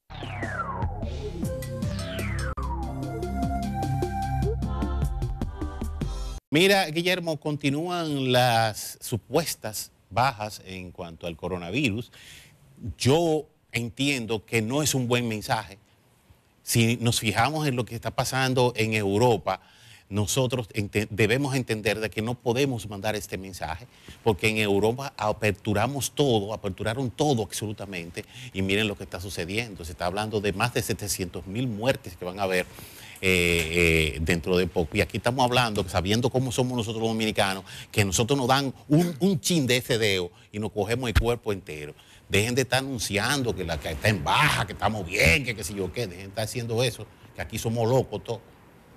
Mira, 6.55 6.89
Guillermo, 6.89 7.37
continúan 7.37 8.31
las 8.31 8.97
supuestas 9.01 9.91
bajas 10.09 10.61
en 10.65 10.91
cuanto 10.91 11.27
al 11.27 11.35
coronavirus. 11.35 12.13
Yo 12.97 13.49
entiendo 13.73 14.45
que 14.45 14.61
no 14.61 14.81
es 14.81 14.95
un 14.95 15.09
buen 15.09 15.27
mensaje. 15.27 15.79
Si 16.63 16.95
nos 16.95 17.19
fijamos 17.19 17.67
en 17.67 17.75
lo 17.75 17.83
que 17.83 17.93
está 17.93 18.11
pasando 18.11 18.71
en 18.77 18.93
Europa, 18.93 19.59
nosotros 20.09 20.69
debemos 21.09 21.55
entender 21.55 21.99
de 21.99 22.09
que 22.09 22.21
no 22.21 22.35
podemos 22.35 22.87
mandar 22.87 23.15
este 23.15 23.37
mensaje, 23.37 23.87
porque 24.23 24.49
en 24.49 24.57
Europa 24.57 25.13
aperturamos 25.17 26.11
todo, 26.11 26.53
aperturaron 26.53 27.09
todo 27.09 27.43
absolutamente, 27.43 28.23
y 28.53 28.61
miren 28.61 28.87
lo 28.87 28.95
que 28.95 29.03
está 29.03 29.19
sucediendo. 29.19 29.83
Se 29.83 29.93
está 29.93 30.05
hablando 30.05 30.41
de 30.41 30.53
más 30.53 30.73
de 30.73 30.83
700 30.83 31.47
mil 31.47 31.67
muertes 31.67 32.15
que 32.15 32.25
van 32.25 32.39
a 32.39 32.43
haber 32.43 32.65
eh, 33.21 34.13
eh, 34.17 34.19
dentro 34.21 34.57
de 34.57 34.67
poco. 34.67 34.95
Y 34.95 35.01
aquí 35.01 35.17
estamos 35.17 35.43
hablando, 35.43 35.87
sabiendo 35.89 36.29
cómo 36.29 36.51
somos 36.51 36.77
nosotros 36.77 37.01
los 37.01 37.11
dominicanos, 37.11 37.63
que 37.91 38.05
nosotros 38.05 38.37
nos 38.37 38.47
dan 38.47 38.73
un, 38.87 39.15
un 39.19 39.39
chin 39.39 39.65
de 39.65 39.77
ese 39.77 39.97
dedo 39.97 40.31
y 40.51 40.59
nos 40.59 40.71
cogemos 40.71 41.09
el 41.09 41.19
cuerpo 41.19 41.51
entero. 41.51 41.95
Dejen 42.29 42.53
de 42.53 42.63
estar 42.63 42.79
anunciando 42.79 43.55
que 43.55 43.63
la 43.63 43.79
que 43.79 43.91
está 43.91 44.09
en 44.09 44.23
baja, 44.23 44.67
que 44.67 44.73
estamos 44.73 45.05
bien, 45.05 45.43
que 45.43 45.55
qué 45.55 45.63
sé 45.63 45.73
yo 45.73 45.91
qué. 45.91 46.01
Dejen 46.07 46.25
de 46.25 46.29
estar 46.29 46.43
haciendo 46.43 46.83
eso, 46.83 47.07
que 47.35 47.41
aquí 47.41 47.57
somos 47.57 47.89
locos 47.89 48.23
todos. 48.23 48.41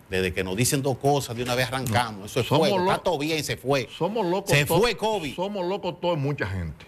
Desde 0.09 0.33
que 0.33 0.43
nos 0.43 0.57
dicen 0.57 0.81
dos 0.81 0.97
cosas, 0.99 1.37
de 1.37 1.43
una 1.43 1.55
vez 1.55 1.69
arrancamos. 1.69 2.31
Eso 2.31 2.41
es 2.41 2.47
Somos 2.47 2.69
fuego. 2.69 2.91
Está 2.91 3.03
todo 3.03 3.19
bien, 3.19 3.45
se 3.45 3.57
fue. 3.57 3.89
somos 3.97 4.25
locos. 4.27 4.51
Se 4.51 4.65
fue 4.65 4.97
COVID. 4.97 5.35
Somos 5.35 5.67
locos 5.67 6.01
todos, 6.01 6.19
mucha 6.19 6.47
gente. 6.47 6.87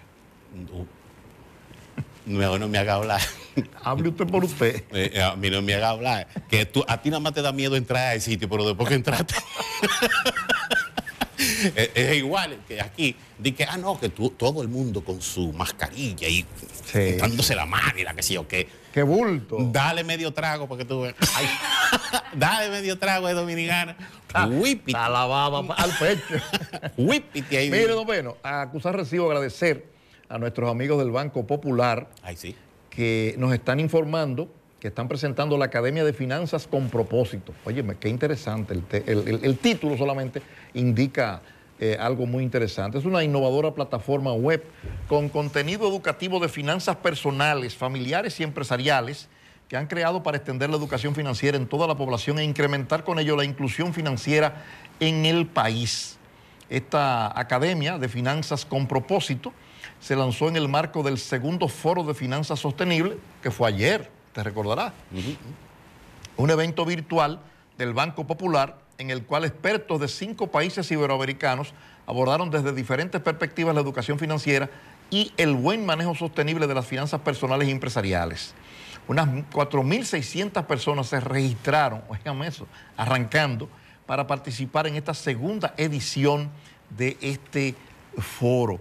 No, 2.27 2.59
no 2.59 2.69
me 2.69 2.79
haga 2.79 2.95
hablar. 2.95 3.21
Hable 3.83 4.09
usted 4.11 4.27
por 4.27 4.45
usted. 4.45 4.85
Eh, 4.93 5.11
eh, 5.15 5.23
a 5.23 5.37
mí 5.37 5.51
no 5.51 5.61
me 5.63 5.75
haga 5.75 5.91
hablar. 5.91 6.29
Que 6.49 6.65
tú, 6.65 6.85
a 6.87 7.03
ti 7.03 7.11
nada 7.11 7.21
más 7.21 7.35
te 7.35 7.43
da 7.43 7.53
miedo 7.53 7.77
entrar 7.77 8.13
al 8.13 8.21
sitio, 8.21 8.49
pero 8.49 8.65
después 8.65 8.89
que 8.89 8.95
entraste. 8.95 9.35
es, 11.77 11.91
es 11.95 12.17
igual 12.17 12.59
que 12.67 12.81
aquí. 12.81 13.17
Di 13.39 13.53
que, 13.53 13.65
ah, 13.65 13.77
no, 13.77 13.99
que 13.99 14.11
tú, 14.11 14.31
todo 14.31 14.63
el 14.63 14.69
mundo 14.69 15.03
con 15.05 15.21
su 15.23 15.53
mascarilla 15.53 16.29
y 16.29 16.45
Sí. 16.93 17.13
dándose 17.13 17.55
la 17.55 17.67
mano 17.67 17.99
y 17.99 18.03
la 18.03 18.15
que 18.15 18.23
sí 18.23 18.37
o 18.37 18.47
qué. 18.49 18.69
Qué 18.93 19.03
bulto. 19.05 19.57
Dale 19.71 20.03
medio 20.03 20.33
trago 20.33 20.69
para 20.69 20.79
que 20.81 20.85
tú 20.85 21.03
veas. 21.03 21.15
Dale 22.35 22.69
medio 22.71 22.99
trago 22.99 23.29
de 23.29 23.35
dominicana. 23.35 23.97
Whippity. 24.49 24.93
La 24.93 25.47
al 25.47 25.91
pecho. 25.99 26.45
Whippity 26.97 27.57
ahí. 27.57 27.71
Mire, 27.71 27.89
don 27.89 28.07
Beno, 28.07 28.37
acusar 28.43 28.97
recibo 28.97 29.27
agradecer 29.27 29.87
a 30.29 30.39
nuestros 30.39 30.71
amigos 30.71 30.99
del 30.99 31.11
Banco 31.11 31.47
Popular 31.47 32.11
Ay, 32.23 32.37
sí. 32.37 32.57
que 32.89 33.35
nos 33.39 33.53
están 33.53 33.79
informando 33.81 34.53
que 34.81 34.89
están 34.89 35.09
presentando 35.09 35.59
la 35.59 35.67
Academia 35.67 36.05
de 36.05 36.15
Finanzas 36.15 36.67
con 36.67 36.89
propósito. 36.89 37.53
Óyeme, 37.65 37.97
qué 37.97 38.09
interesante. 38.09 38.81
El, 39.07 39.59
título 39.59 39.97
solamente 39.97 40.41
indica 40.73 41.43
eh, 41.79 41.99
algo 42.01 42.25
muy 42.27 42.43
interesante. 42.43 42.99
Es 42.99 43.05
una 43.05 43.23
innovadora 43.23 43.75
plataforma 43.75 44.33
web 44.33 44.65
con 45.07 45.29
contenido 45.29 45.87
educativo 45.87 46.41
de 46.41 46.49
finanzas 46.49 46.97
personales, 46.97 47.77
familiares 47.77 48.41
y 48.41 48.43
empresariales 48.43 49.29
que 49.69 49.77
han 49.77 49.87
creado 49.87 50.23
para 50.23 50.39
extender 50.39 50.71
la 50.71 50.77
educación 50.77 51.15
financiera 51.15 51.59
en 51.59 51.67
toda 51.67 51.87
la 51.87 51.95
población 51.95 52.39
e 52.39 52.45
incrementar 52.45 53.05
con 53.05 53.19
ello 53.19 53.37
la 53.37 53.45
inclusión 53.45 53.93
financiera 53.93 54.65
en 54.99 55.27
el 55.27 55.47
país. 55.47 56.17
Esta 56.71 57.39
Academia 57.39 57.99
de 57.99 58.09
Finanzas 58.09 58.65
con 58.65 58.87
propósito 58.87 59.53
se 60.01 60.17
lanzó 60.17 60.49
en 60.49 60.57
el 60.57 60.69
marco 60.69 61.03
del 61.03 61.19
segundo 61.19 61.69
foro 61.69 62.03
de 62.03 62.15
finanzas 62.15 62.59
sostenibles, 62.59 63.19
que 63.43 63.51
fue 63.51 63.69
ayer, 63.69 64.20
te 64.33 64.43
recordarás. 64.43 64.93
Un 66.37 66.51
evento 66.51 66.85
virtual 66.85 67.41
del 67.79 67.95
Banco 67.95 68.27
Popular 68.27 68.79
en 68.99 69.11
el 69.11 69.25
cual 69.25 69.45
expertos 69.45 69.99
de 70.01 70.09
cinco 70.09 70.49
países 70.49 70.91
iberoamericanos 70.91 71.73
abordaron 72.07 72.51
desde 72.51 72.73
diferentes 72.73 73.21
perspectivas 73.21 73.75
la 73.75 73.81
educación 73.81 74.19
financiera 74.19 74.69
y 75.11 75.33
el 75.37 75.55
buen 75.55 75.87
manejo 75.87 76.15
sostenible 76.15 76.67
de 76.67 76.75
las 76.75 76.87
finanzas 76.87 77.21
personales 77.21 77.67
y 77.69 77.71
empresariales. 77.71 78.55
Unas 79.09 79.29
4.600 79.29 80.67
personas 80.67 81.09
se 81.09 81.19
registraron, 81.19 82.03
oigan 82.09 82.43
eso, 82.43 82.67
arrancando 82.97 83.69
para 84.07 84.27
participar 84.27 84.87
en 84.87 84.97
esta 84.97 85.15
segunda 85.15 85.75
edición 85.77 86.51
de 86.91 87.17
este 87.21 87.75
foro. 88.19 88.79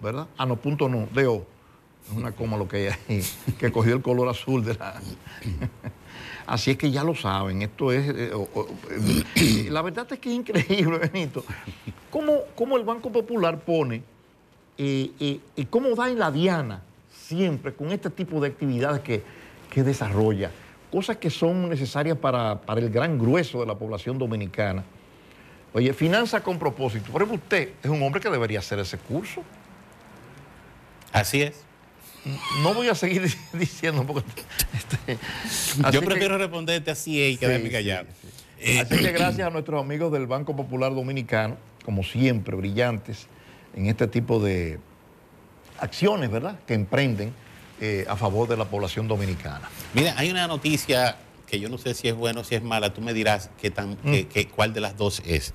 ¿verdad? 0.00 0.26
Ah, 0.36 0.46
no, 0.46 0.56
punto 0.56 0.88
no, 0.88 1.06
do. 1.12 1.46
Es 2.10 2.16
una 2.16 2.32
coma 2.32 2.56
lo 2.56 2.66
que 2.66 2.76
hay 2.76 2.86
ahí, 3.08 3.22
que 3.58 3.70
cogió 3.70 3.94
el 3.94 4.00
color 4.00 4.28
azul 4.28 4.64
de 4.64 4.72
la... 4.74 4.98
Así 6.48 6.70
es 6.70 6.78
que 6.78 6.90
ya 6.90 7.04
lo 7.04 7.14
saben, 7.14 7.60
esto 7.60 7.92
es... 7.92 8.08
eh, 8.08 8.32
eh, 9.34 9.68
la 9.70 9.82
verdad 9.82 10.06
es 10.10 10.18
que 10.18 10.30
es 10.30 10.34
increíble, 10.34 10.98
Benito, 11.12 11.44
cómo, 12.10 12.38
cómo 12.54 12.78
el 12.78 12.84
Banco 12.84 13.12
Popular 13.12 13.60
pone 13.60 14.02
eh, 14.78 15.40
y 15.54 15.64
cómo 15.66 15.94
da 15.94 16.08
en 16.08 16.18
la 16.18 16.30
diana 16.30 16.82
siempre 17.12 17.74
con 17.74 17.92
este 17.92 18.08
tipo 18.08 18.40
de 18.40 18.48
actividades 18.48 19.02
que, 19.02 19.22
que 19.70 19.82
desarrolla, 19.82 20.50
cosas 20.90 21.18
que 21.18 21.28
son 21.28 21.68
necesarias 21.68 22.16
para, 22.16 22.62
para 22.62 22.80
el 22.80 22.88
gran 22.88 23.18
grueso 23.18 23.60
de 23.60 23.66
la 23.66 23.74
población 23.74 24.18
dominicana. 24.18 24.84
Oye, 25.74 25.92
finanza 25.92 26.42
con 26.42 26.58
propósito. 26.58 27.12
Por 27.12 27.20
ejemplo, 27.20 27.42
usted 27.44 27.74
es 27.82 27.90
un 27.90 28.02
hombre 28.02 28.22
que 28.22 28.30
debería 28.30 28.60
hacer 28.60 28.78
ese 28.78 28.96
curso. 28.96 29.42
Así 31.12 31.42
es. 31.42 31.67
No 32.62 32.74
voy 32.74 32.88
a 32.88 32.94
seguir 32.94 33.22
diciendo 33.52 34.04
porque... 34.06 34.42
este, 34.74 35.18
Yo 35.92 36.00
que- 36.00 36.06
prefiero 36.06 36.38
responderte 36.38 36.90
así 36.90 37.22
y 37.22 37.36
quedarme 37.36 37.66
Sí, 37.66 37.72
callado. 37.72 38.06
sí, 38.20 38.28
Eh, 38.60 38.80
Así 38.80 38.96
que 38.98 39.12
gracias 39.12 39.46
a 39.46 39.50
nuestros 39.50 39.80
amigos 39.80 40.12
del 40.12 40.26
Banco 40.26 40.54
Popular 40.56 40.94
Dominicano, 40.94 41.56
como 41.84 42.02
siempre, 42.02 42.56
brillantes 42.56 43.26
en 43.74 43.86
este 43.86 44.06
tipo 44.08 44.40
de 44.40 44.78
acciones, 45.78 46.30
¿verdad?, 46.30 46.58
que 46.66 46.74
emprenden 46.74 47.32
eh, 47.80 48.04
a 48.08 48.16
favor 48.16 48.48
de 48.48 48.56
la 48.56 48.64
población 48.64 49.06
dominicana. 49.06 49.68
Mira, 49.94 50.14
hay 50.16 50.30
una 50.30 50.46
noticia 50.48 51.16
que 51.46 51.60
yo 51.60 51.68
no 51.68 51.78
sé 51.78 51.94
si 51.94 52.08
es 52.08 52.14
buena 52.16 52.40
o 52.40 52.44
si 52.44 52.56
es 52.56 52.62
mala, 52.62 52.92
tú 52.92 53.00
me 53.00 53.14
dirás 53.14 53.50
qué 53.60 53.70
tan, 53.70 53.96
qué- 53.98 54.26
qué- 54.26 54.48
cuál 54.48 54.74
de 54.74 54.80
las 54.80 54.96
dos 54.96 55.22
es. 55.24 55.54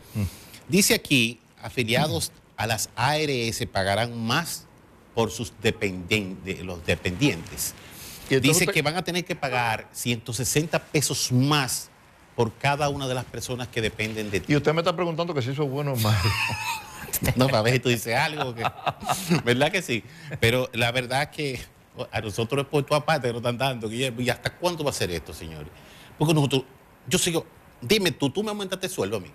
Dice 0.70 0.94
aquí, 0.96 1.39
afiliados 1.62 2.32
a 2.56 2.65
las 2.68 2.89
ARS 2.96 3.65
pagarán 3.72 4.18
más 4.25 4.65
por 5.13 5.32
sus 5.32 5.53
dependientes, 5.62 6.62
los 6.62 6.86
dependientes. 6.86 7.74
Dice 8.41 8.65
que 8.67 8.82
van 8.82 8.96
a 8.96 9.03
tener 9.03 9.25
que 9.25 9.36
pagar 9.36 9.88
160 9.91 10.79
pesos 10.79 11.32
más 11.32 11.89
por 12.36 12.51
cada 12.53 12.89
una 12.89 13.08
de 13.08 13.13
las 13.13 13.25
personas 13.25 13.67
que 13.67 13.82
dependen 13.82 14.32
de 14.32 14.39
ti. 14.39 14.53
Y 14.53 14.55
usted 14.55 14.74
me 14.74 14.82
está 14.82 14.96
preguntando 14.96 15.34
que 15.34 15.41
si 15.41 15.51
eso 15.51 15.63
es 15.63 15.70
bueno 15.70 15.93
o 15.93 15.96
malo. 15.98 16.17
No, 17.36 17.48
ver 17.63 17.74
si 17.74 17.79
tú 17.79 17.89
dices 17.89 18.15
algo. 18.15 18.55
que- 18.55 18.65
¿Verdad 19.46 19.72
que 19.72 19.82
sí? 19.82 20.03
Pero 20.39 20.70
la 20.74 20.91
verdad 20.91 21.29
que 21.29 21.60
a 22.12 22.20
nosotros 22.22 22.63
es 22.63 22.67
por 22.67 22.84
tu 22.84 22.96
aparte 22.96 23.27
que 23.27 23.34
nos 23.34 23.39
están 23.41 23.58
dando, 23.58 23.88
Guillermo. 23.88 24.20
¿Y 24.22 24.29
hasta 24.29 24.50
cuándo 24.50 24.84
va 24.84 24.89
a 24.89 24.93
ser 24.93 25.12
esto, 25.12 25.32
señores? 25.32 25.70
Porque 26.17 26.34
nosotros, 26.34 26.63
yo 27.08 27.17
sigo, 27.20 27.46
dime 27.82 28.12
tú, 28.12 28.29
tú 28.32 28.43
me 28.43 28.50
aumentaste 28.50 28.88
el 28.88 28.91
sueldo 28.91 29.17
a 29.17 29.20
mí. 29.20 29.29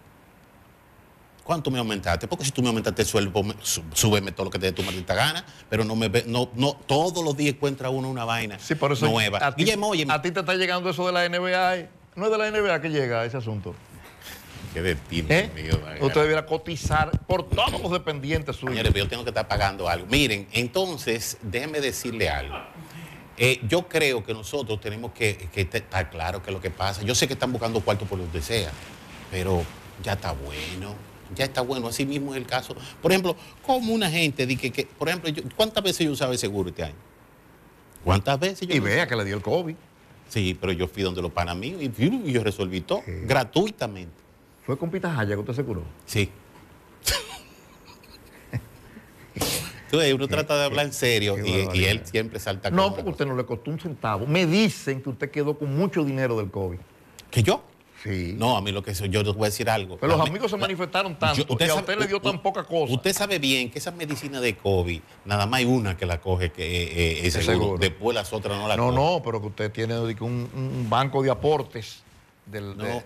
¿Cuánto 1.48 1.70
me 1.70 1.78
aumentaste? 1.78 2.28
Porque 2.28 2.44
si 2.44 2.50
tú 2.50 2.60
me 2.60 2.68
aumentaste 2.68 3.00
el 3.00 3.08
sueldo, 3.08 3.42
me- 3.42 3.54
sú- 3.62 3.82
súbeme 3.94 4.32
todo 4.32 4.44
lo 4.44 4.50
que 4.50 4.58
te 4.58 4.66
dé 4.66 4.72
tu 4.72 4.82
maldita 4.82 5.14
gana, 5.14 5.42
pero 5.70 5.82
no 5.82 5.96
me 5.96 6.08
ve- 6.08 6.24
no, 6.26 6.50
no, 6.54 6.74
todos 6.74 7.24
los 7.24 7.34
días 7.38 7.54
encuentra 7.54 7.88
uno 7.88 8.10
una 8.10 8.26
vaina 8.26 8.58
Sí, 8.58 8.74
por 8.74 8.92
eso 8.92 9.06
nueva. 9.08 9.38
A 9.40 9.54
ti, 9.54 9.62
Guillermo, 9.64 9.88
oye, 9.88 10.04
a 10.10 10.20
ti 10.20 10.30
te 10.30 10.40
está 10.40 10.52
llegando 10.56 10.90
eso 10.90 11.06
de 11.06 11.12
la 11.12 11.24
NBA. 11.26 11.76
¿eh? 11.78 11.88
No 12.16 12.26
es 12.26 12.30
de 12.32 12.36
la 12.36 12.50
NBA 12.50 12.82
que 12.82 12.90
llega 12.90 13.24
ese 13.24 13.38
asunto. 13.38 13.74
qué 14.74 14.82
destino 14.82 15.28
¿eh? 15.30 15.50
mío. 15.54 15.80
Usted 16.02 16.20
debiera 16.20 16.44
cotizar 16.44 17.10
por 17.26 17.48
todos 17.48 17.80
los 17.80 17.92
dependientes 17.92 18.54
suyos. 18.56 18.72
Señores, 18.76 18.92
yo 18.92 19.08
tengo 19.08 19.24
que 19.24 19.30
estar 19.30 19.48
pagando 19.48 19.88
algo. 19.88 20.06
Miren, 20.10 20.46
entonces, 20.52 21.38
déjeme 21.40 21.80
decirle 21.80 22.28
algo. 22.28 22.54
Eh, 23.38 23.60
yo 23.66 23.88
creo 23.88 24.22
que 24.22 24.34
nosotros 24.34 24.78
tenemos 24.82 25.12
que, 25.12 25.48
que 25.50 25.62
estar 25.62 26.10
claro 26.10 26.42
que 26.42 26.50
lo 26.50 26.60
que 26.60 26.70
pasa. 26.70 27.00
Yo 27.02 27.14
sé 27.14 27.26
que 27.26 27.32
están 27.32 27.50
buscando 27.52 27.80
cuarto 27.80 28.04
por 28.04 28.18
donde 28.18 28.42
sea, 28.42 28.70
pero 29.30 29.62
ya 30.02 30.12
está 30.12 30.32
bueno. 30.32 30.94
Ya 31.34 31.44
está 31.44 31.60
bueno. 31.60 31.88
Así 31.88 32.06
mismo 32.06 32.32
es 32.34 32.38
el 32.40 32.46
caso. 32.46 32.74
Por 33.02 33.12
ejemplo, 33.12 33.36
como 33.66 33.92
una 33.92 34.10
gente 34.10 34.46
di 34.46 34.56
que, 34.56 34.70
que- 34.70 34.86
por 34.86 35.08
ejemplo, 35.08 35.30
yo- 35.30 35.42
¿cuántas 35.56 35.82
veces 35.84 36.06
yo 36.06 36.12
usaba 36.12 36.32
el 36.32 36.38
seguro 36.38 36.68
este 36.70 36.84
año? 36.84 36.94
¿Cuántas 38.04 38.38
veces 38.38 38.66
yo 38.66 38.74
Y 38.74 38.80
vea 38.80 39.06
que 39.06 39.16
le 39.16 39.24
dio 39.24 39.36
el 39.36 39.42
COVID. 39.42 39.74
Sí, 40.28 40.56
pero 40.60 40.72
yo 40.72 40.86
fui 40.88 41.02
donde 41.02 41.22
los 41.22 41.32
panas 41.32 41.56
míos 41.56 41.80
y, 41.82 41.90
y 42.04 42.32
yo 42.32 42.44
resolví 42.44 42.80
todo 42.82 43.02
gratuitamente. 43.26 44.12
Fue 44.64 44.76
con 44.78 44.90
Pita 44.90 45.12
Jaya 45.12 45.34
que 45.34 45.40
usted 45.40 45.54
se 45.54 45.64
curó. 45.64 45.82
Sí. 46.04 46.30
Tú 49.90 49.96
ves, 49.96 50.12
uno 50.12 50.28
trata 50.28 50.58
de 50.58 50.64
hablar 50.64 50.84
en 50.86 50.92
serio 50.92 51.36
y, 51.74 51.84
él 51.84 52.02
siempre 52.04 52.38
salta 52.38 52.70
No, 52.70 52.82
con 52.82 52.90
porque 52.90 53.02
una 53.04 53.10
usted 53.12 53.26
no 53.26 53.36
le 53.36 53.46
costó 53.46 53.70
un 53.70 53.80
centavo. 53.80 54.26
Me 54.26 54.44
dicen 54.46 55.00
que 55.02 55.08
usted 55.08 55.30
quedó 55.30 55.58
con 55.58 55.74
mucho 55.74 56.04
dinero 56.04 56.36
del 56.36 56.50
COVID. 56.50 56.78
¿Que 57.30 57.42
yo? 57.42 57.62
Sí. 58.02 58.34
No, 58.38 58.56
a 58.56 58.60
mí 58.62 58.70
lo 58.70 58.82
que 58.82 58.94
yo 58.94 59.22
les 59.22 59.34
voy 59.34 59.42
a 59.42 59.46
decir 59.46 59.68
algo. 59.68 59.96
Pero 59.98 60.16
los 60.16 60.28
amigos 60.28 60.50
se 60.50 60.56
la- 60.56 60.60
manifestaron 60.62 61.18
tanto 61.18 61.42
yo- 61.42 61.56
y 61.58 61.62
a 61.64 61.66
sabe- 61.68 61.80
usted 61.80 61.98
le 61.98 62.06
dio 62.06 62.18
u- 62.18 62.20
tan 62.20 62.40
poca 62.40 62.62
cosa. 62.64 62.92
Usted 62.94 63.12
sabe 63.12 63.38
bien 63.40 63.70
que 63.70 63.78
esa 63.80 63.90
medicina 63.90 64.40
de 64.40 64.56
COVID, 64.56 65.00
nada 65.24 65.46
más 65.46 65.58
hay 65.58 65.64
una 65.66 65.96
que 65.96 66.06
la 66.06 66.20
coge, 66.20 66.52
que 66.52 66.62
eh, 66.64 66.92
eh, 66.92 67.20
es 67.26 67.34
Es 67.34 67.44
seguro. 67.44 67.58
seguro. 67.64 67.78
Después 67.80 68.14
las 68.14 68.32
otras 68.32 68.56
no 68.56 68.68
la 68.68 68.76
No, 68.76 68.84
cogen. 68.90 68.94
no, 69.00 69.22
pero 69.24 69.40
que 69.40 69.46
usted 69.48 69.72
tiene 69.72 69.98
un, 69.98 70.48
un 70.54 70.86
banco 70.88 71.22
de 71.22 71.30
aportes. 71.30 72.02
Del, 72.46 72.76
No, 72.76 72.84
de- 72.84 73.02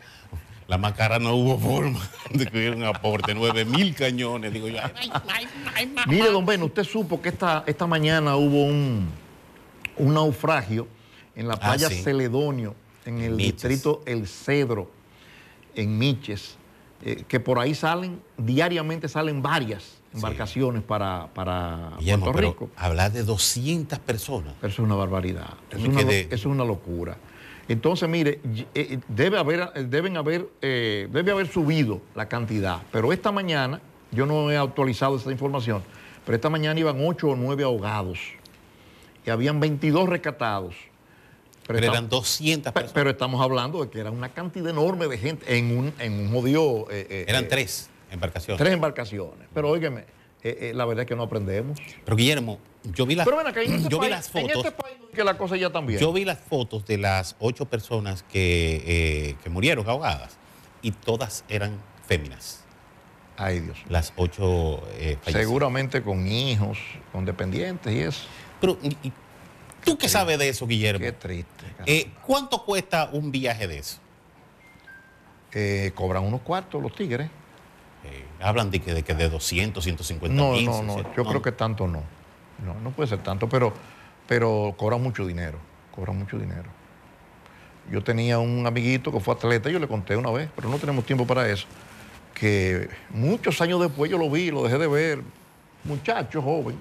la 0.68 0.78
macara 0.78 1.18
no 1.18 1.34
hubo 1.34 1.58
forma 1.58 1.98
de 2.30 2.46
que 2.46 2.56
hubiera 2.58 2.76
un 2.76 2.84
aporte, 2.84 3.34
9 3.34 3.64
mil 3.64 3.94
cañones. 3.94 4.52
Digo 4.52 4.68
yo, 4.68 4.78
ay, 4.94 5.10
ay, 5.10 5.10
ay, 5.28 5.46
ay, 5.74 5.86
mamá. 5.86 6.04
Mire, 6.06 6.28
don 6.30 6.44
Ben, 6.46 6.62
usted 6.62 6.84
supo 6.84 7.20
que 7.20 7.30
esta, 7.30 7.64
esta 7.66 7.86
mañana 7.86 8.36
hubo 8.36 8.64
un, 8.64 9.08
un 9.96 10.14
naufragio 10.14 10.86
en 11.34 11.48
la 11.48 11.54
Ah, 11.54 11.60
playa 11.60 11.88
sí. 11.88 12.02
Celedonio, 12.02 12.74
en 13.04 13.18
el 13.20 13.32
Miches. 13.34 13.62
distrito 13.62 14.02
El 14.06 14.26
Cedro, 14.26 14.90
en 15.74 15.98
Miches, 15.98 16.56
eh, 17.04 17.24
que 17.26 17.40
por 17.40 17.58
ahí 17.58 17.74
salen, 17.74 18.20
diariamente 18.36 19.08
salen 19.08 19.42
varias 19.42 19.98
embarcaciones 20.14 20.82
para, 20.82 21.28
para 21.34 21.92
Guillermo, 21.98 22.26
Puerto 22.26 22.36
pero 22.38 22.50
Rico. 22.52 22.70
hablar 22.76 23.12
de 23.12 23.22
200 23.24 23.98
personas. 23.98 24.54
Eso 24.58 24.66
es 24.66 24.78
una 24.78 24.94
barbaridad. 24.94 25.54
Eso 25.70 25.78
es 25.78 25.88
una, 25.88 26.02
lo- 26.02 26.08
quedé- 26.08 26.26
eso 26.26 26.34
es 26.34 26.46
una 26.46 26.64
locura. 26.64 27.16
Entonces, 27.68 28.08
mire, 28.08 28.40
eh, 28.54 28.66
eh, 28.74 28.98
debe 29.08 29.38
haber, 29.38 29.72
deben 29.88 30.16
haber, 30.16 30.48
eh, 30.60 31.08
debe 31.10 31.30
haber 31.32 31.46
subido 31.50 32.02
la 32.14 32.28
cantidad. 32.28 32.82
Pero 32.92 33.12
esta 33.12 33.32
mañana, 33.32 33.80
yo 34.10 34.26
no 34.26 34.50
he 34.50 34.56
actualizado 34.58 35.16
esa 35.16 35.30
información, 35.32 35.82
pero 36.26 36.34
esta 36.36 36.50
mañana 36.50 36.78
iban 36.78 36.96
8 37.00 37.28
o 37.30 37.36
9 37.36 37.62
ahogados 37.64 38.18
y 39.24 39.30
habían 39.30 39.60
22 39.60 40.08
rescatados. 40.08 40.74
Pero 41.66 41.78
eran 41.78 42.08
200 42.08 42.72
pe- 42.72 42.80
personas. 42.80 42.92
pero 42.92 43.10
estamos 43.10 43.40
hablando 43.42 43.82
de 43.84 43.90
que 43.90 44.00
era 44.00 44.10
una 44.10 44.30
cantidad 44.30 44.68
enorme 44.68 45.06
de 45.06 45.18
gente 45.18 45.56
en 45.58 45.76
un, 45.76 45.92
en 45.98 46.12
un 46.14 46.32
jodido... 46.32 46.86
eh, 46.90 47.06
eh, 47.08 47.24
Eran 47.28 47.44
eh, 47.44 47.48
tres 47.48 47.88
embarcaciones. 48.10 48.58
Tres 48.58 48.72
embarcaciones. 48.74 49.48
Pero 49.54 49.70
óigame, 49.70 50.04
la 50.42 50.84
verdad 50.84 51.02
es 51.02 51.08
que 51.08 51.14
no 51.16 51.22
aprendemos. 51.22 51.78
Pero 52.04 52.16
Guillermo, 52.16 52.58
yo 52.84 53.06
vi 53.06 53.14
las, 53.14 53.24
Pero 53.24 53.36
ven 53.38 53.46
acá, 53.46 53.62
en 53.62 53.72
este, 53.74 53.88
yo 53.88 53.98
vi 53.98 54.08
país, 54.08 54.10
las 54.10 54.26
en 54.34 54.42
fotos. 54.48 54.64
este 54.64 54.70
país 54.82 54.96
que 55.14 55.22
la 55.24 55.38
cosa 55.38 55.56
ya 55.56 55.70
también. 55.70 56.00
Yo 56.00 56.12
vi 56.12 56.24
las 56.24 56.38
fotos 56.40 56.84
de 56.86 56.98
las 56.98 57.36
ocho 57.38 57.66
personas 57.66 58.24
que, 58.24 59.36
que 59.42 59.50
murieron 59.50 59.88
ahogadas 59.88 60.36
y 60.82 60.90
todas 60.90 61.44
eran 61.48 61.78
féminas. 62.08 62.64
Ay, 63.36 63.60
Dios. 63.60 63.78
Las 63.88 64.12
ocho 64.16 64.82
eh. 64.98 65.16
Seguramente 65.26 66.02
con 66.02 66.26
hijos, 66.26 66.78
con 67.12 67.24
dependientes 67.24 67.92
y 67.94 68.00
eso. 68.00 68.24
Pero, 68.60 68.78
y- 68.82 68.96
y 69.08 69.12
¿tú 69.84 69.96
qué 69.98 70.08
sabes 70.08 70.38
de 70.38 70.48
eso, 70.48 70.66
Guillermo? 70.66 71.00
Qué 71.04 71.12
triste. 71.12 71.64
Eh, 71.86 72.10
¿Cuánto 72.26 72.64
cuesta 72.64 73.10
un 73.12 73.30
viaje 73.32 73.66
de 73.68 73.78
eso? 73.78 73.98
Eh, 75.52 75.92
cobran 75.94 76.24
unos 76.24 76.40
cuartos 76.40 76.82
los 76.82 76.94
tigres. 76.94 77.28
Eh, 78.04 78.24
hablan 78.40 78.70
de 78.70 78.80
que, 78.80 78.94
de 78.94 79.02
que 79.02 79.14
de 79.14 79.28
200, 79.28 79.82
150 79.84 80.34
No, 80.36 80.52
mil. 80.52 80.64
no, 80.66 80.82
no. 80.82 80.94
600. 80.94 81.16
Yo 81.16 81.24
creo 81.24 81.42
que 81.42 81.52
tanto 81.52 81.86
no. 81.86 82.02
No, 82.64 82.74
no 82.80 82.90
puede 82.90 83.08
ser 83.08 83.18
tanto, 83.22 83.48
pero, 83.48 83.72
pero 84.26 84.74
cobran 84.76 85.02
mucho 85.02 85.26
dinero. 85.26 85.58
Cobran 85.94 86.18
mucho 86.18 86.38
dinero. 86.38 86.70
Yo 87.90 88.02
tenía 88.02 88.38
un 88.38 88.66
amiguito 88.66 89.10
que 89.12 89.20
fue 89.20 89.34
atleta, 89.34 89.68
yo 89.68 89.78
le 89.78 89.88
conté 89.88 90.16
una 90.16 90.30
vez, 90.30 90.48
pero 90.54 90.68
no 90.68 90.78
tenemos 90.78 91.04
tiempo 91.04 91.26
para 91.26 91.48
eso. 91.48 91.66
Que 92.34 92.88
muchos 93.10 93.60
años 93.60 93.80
después 93.80 94.10
yo 94.10 94.16
lo 94.18 94.30
vi, 94.30 94.50
lo 94.50 94.62
dejé 94.62 94.78
de 94.78 94.86
ver, 94.86 95.22
muchacho 95.84 96.40
joven, 96.40 96.76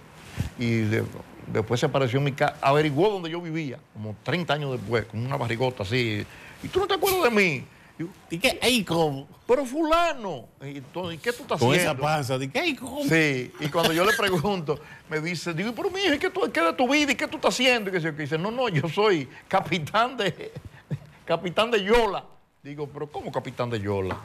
y 0.60 0.82
de- 0.82 1.04
después 1.52 1.80
se 1.80 1.86
apareció 1.86 2.20
en 2.20 2.26
mi 2.26 2.32
casa, 2.32 2.56
averiguó 2.62 3.10
donde 3.10 3.30
yo 3.30 3.42
vivía, 3.42 3.80
como 3.94 4.16
30 4.24 4.54
años 4.54 4.72
después, 4.72 5.06
con 5.06 5.26
una 5.26 5.38
barrigota 5.38 5.84
así. 5.84 6.26
¿Y 6.64 6.68
tú 6.68 6.80
no 6.80 6.88
te 6.88 6.96
acuerdas 6.96 7.24
de 7.24 7.32
mí? 7.32 7.66
Y 7.98 8.04
yo, 8.04 8.08
¿Y 8.30 8.38
qué? 8.40 8.60
Ey, 8.62 8.84
¿cómo? 8.84 9.28
pero 9.52 9.66
fulano, 9.66 10.48
y, 10.62 10.78
entonces, 10.78 11.16
¿y 11.16 11.18
qué 11.18 11.34
tú 11.34 11.44
estás 11.44 11.60
Con 11.60 11.74
haciendo? 11.74 11.92
esa 11.92 12.02
panza. 12.02 12.38
¿De 12.38 12.50
qué? 12.50 12.60
Ey, 12.60 12.74
¿cómo? 12.74 13.04
Sí, 13.04 13.52
y 13.60 13.68
cuando 13.68 13.92
yo 13.92 14.06
le 14.06 14.14
pregunto, 14.14 14.80
me 15.10 15.20
dice, 15.20 15.54
digo, 15.54 15.74
pero 15.76 15.90
mijo, 15.90 16.14
¿y 16.14 16.20
qué, 16.20 16.30
tú, 16.30 16.50
qué 16.54 16.62
de 16.62 16.72
tu 16.72 16.88
vida? 16.88 17.12
¿Y 17.12 17.16
qué 17.16 17.28
tú 17.28 17.36
estás 17.36 17.54
haciendo? 17.54 17.90
Y 17.90 18.02
que, 18.02 18.12
dice, 18.14 18.38
no, 18.38 18.50
no, 18.50 18.70
yo 18.70 18.88
soy 18.88 19.28
capitán 19.50 20.16
de, 20.16 20.54
capitán 21.26 21.70
de 21.70 21.84
Yola. 21.84 22.24
Digo, 22.64 22.88
pero 22.88 23.12
¿cómo 23.12 23.30
capitán 23.30 23.70
de 23.70 23.82
Yola? 23.82 24.18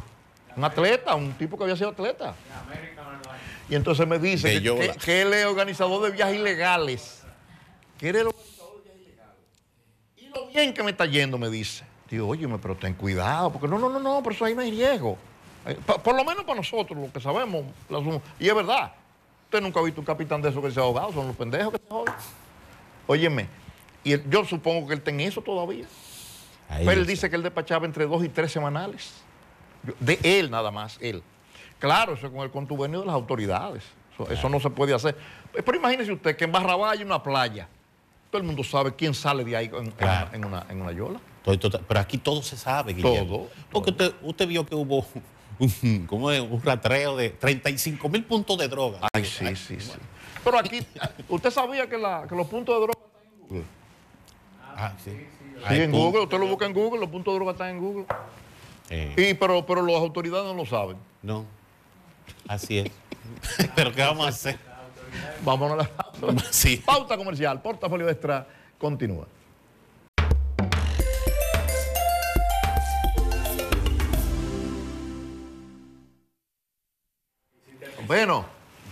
Un 0.57 0.63
atleta, 0.63 1.17
un 1.17 1.33
tipo 1.33 1.59
que 1.59 1.65
había 1.65 1.77
sido 1.77 1.91
atleta. 1.91 2.35
Y 3.69 3.75
entonces 3.75 4.07
me 4.07 4.21
dice 4.21 4.63
que 5.05 5.23
él 5.23 5.33
es 5.35 5.45
organizador 5.45 6.05
de 6.05 6.11
viajes 6.13 6.37
ilegales. 6.37 7.16
Que 7.99 8.11
el 8.11 8.17
organizador 8.29 8.83
de 8.85 8.91
viajes 8.95 9.03
ilegales. 9.07 9.37
Y 10.17 10.29
lo 10.29 10.47
bien 10.49 10.75
que 10.75 10.83
me 10.83 10.91
está 10.91 11.07
yendo, 11.07 11.39
me 11.39 11.49
dice. 11.51 11.85
Digo, 12.11 12.29
oye, 12.29 12.47
pero 12.61 12.77
ten 12.77 12.95
cuidado, 12.95 13.51
porque 13.53 13.67
no, 13.67 13.79
no, 13.79 13.89
no, 13.89 13.99
no, 13.99 14.23
pero 14.23 14.35
eso 14.35 14.45
ahí 14.45 14.55
no 14.55 14.61
hay 14.63 14.71
riesgo. 14.71 15.17
Por, 16.05 16.15
lo 16.15 16.25
menos 16.25 16.45
para 16.45 16.57
nosotros, 16.57 16.97
lo 16.99 17.13
que 17.13 17.21
sabemos. 17.21 17.65
lo. 17.89 18.23
Y 18.39 18.49
es 18.49 18.55
verdad. 18.55 18.93
Usted 19.47 19.61
nunca 19.61 19.81
ha 19.81 19.83
visto 19.83 20.01
un 20.01 20.05
capitán 20.07 20.41
de 20.43 20.49
esos 20.51 20.63
que 20.63 20.71
se 20.71 20.79
ha 20.79 20.83
ahogado, 20.85 21.13
son 21.13 21.27
los 21.29 21.37
pendejos 21.37 21.73
que 21.73 21.79
se 21.79 21.89
joden. 21.89 22.15
Óyeme, 23.09 23.49
y 24.05 24.13
él- 24.13 24.25
yo 24.29 24.45
supongo 24.45 24.87
que 24.89 24.95
él 24.95 25.01
tiene 25.03 25.27
eso 25.27 25.41
todavía. 25.41 25.87
Ahí 26.69 26.85
Pero 26.85 26.93
él 26.93 26.99
está. 27.01 27.11
dice 27.11 27.31
que 27.31 27.37
él 27.37 27.43
despachaba 27.43 27.87
entre 27.87 28.07
dos 28.07 28.25
y 28.25 28.29
tres 28.29 28.51
semanales. 28.53 29.13
De 30.01 30.19
él 30.23 30.51
nada 30.51 30.71
más, 30.73 30.99
él. 31.01 31.23
Claro, 31.79 32.15
eso 32.15 32.27
es 32.27 32.33
con 32.33 32.43
el 32.43 32.51
contubernio 32.51 33.01
de 33.01 33.07
las 33.07 33.15
autoridades. 33.15 33.85
Eso, 34.15 34.31
eso 34.31 34.49
no 34.49 34.59
se 34.59 34.71
puede 34.71 34.95
hacer. 34.95 35.17
Pero 35.53 35.77
imagínese 35.77 36.11
usted 36.13 36.37
que 36.37 36.45
en 36.45 36.53
Barrabá 36.53 36.91
hay 36.93 37.03
una 37.03 37.23
playa. 37.23 37.69
Todo 38.31 38.41
el 38.41 38.47
mundo 38.47 38.63
sabe 38.65 38.95
quién 38.95 39.15
sale 39.15 39.45
de 39.45 39.57
ahí 39.57 39.71
en, 39.73 39.91
Claro. 39.93 40.29
una, 40.29 40.37
en 40.37 40.45
una- 40.45 40.67
en 40.69 40.81
una 40.83 40.93
yola. 40.93 41.21
Todo- 41.45 41.59
todo- 41.59 41.81
pero 41.87 42.01
aquí 42.01 42.19
todo 42.19 42.43
se 42.43 42.57
sabe, 42.57 42.93
Guillermo. 42.93 43.37
Todo, 43.39 43.49
Porque 43.71 43.91
usted, 43.91 44.15
usted 44.23 44.49
vio 44.49 44.67
que 44.67 44.75
hubo 44.75 45.07
un, 45.59 46.07
¿cómo 46.07 46.31
es? 46.31 46.41
un 46.41 46.61
rastreo 46.63 47.17
de 47.17 47.31
35 47.31 48.09
mil 48.09 48.25
puntos 48.25 48.59
de 48.59 48.69
droga. 48.69 49.09
Ay, 49.13 49.25
sí, 49.25 49.55
sí, 49.57 49.81
sí. 49.81 49.93
Pero 50.45 50.59
aquí, 50.59 50.81
¿usted 51.29 51.51
sabía 51.51 51.89
que, 51.89 51.97
la- 51.99 52.27
que 52.29 52.35
los 52.35 52.47
puntos 52.49 52.75
de 52.75 52.81
droga 52.87 52.99
están 53.07 53.23
en 53.33 53.39
Google? 53.49 53.65
Ah, 54.79 54.93
sí. 55.03 55.11
Sí, 55.11 55.63
Hay 55.65 55.81
en. 55.83 55.91
Google, 55.93 56.23
usted 56.25 56.39
lo 56.39 56.47
busca 56.49 56.67
en 56.67 56.75
Google, 56.75 57.01
los 57.01 57.09
puntos 57.09 57.33
de 57.33 57.37
droga 57.39 57.53
están 57.53 57.69
en 57.71 57.79
Google. 57.81 58.05
Eh, 58.91 59.31
Y, 59.31 59.35
pero, 59.35 59.65
pero 59.65 59.83
las 59.83 59.97
autoridades 59.97 60.45
no 60.47 60.55
lo 60.55 60.67
saben. 60.67 60.97
no, 61.23 61.45
así 62.49 62.79
es. 62.79 62.91
pero 63.75 63.93
¿qué 63.93 64.03
vamos 64.03 64.27
a 64.27 64.29
hacer? 64.29 64.59
Vámonos 65.45 65.79
a 65.79 65.89
la 66.33 66.43
Sí. 66.51 66.79
pauta 66.85 67.17
comercial. 67.17 67.61
Portafolio 67.63 68.09
Extra 68.09 68.47
continúa. 68.79 69.27
Bueno, 78.07 78.45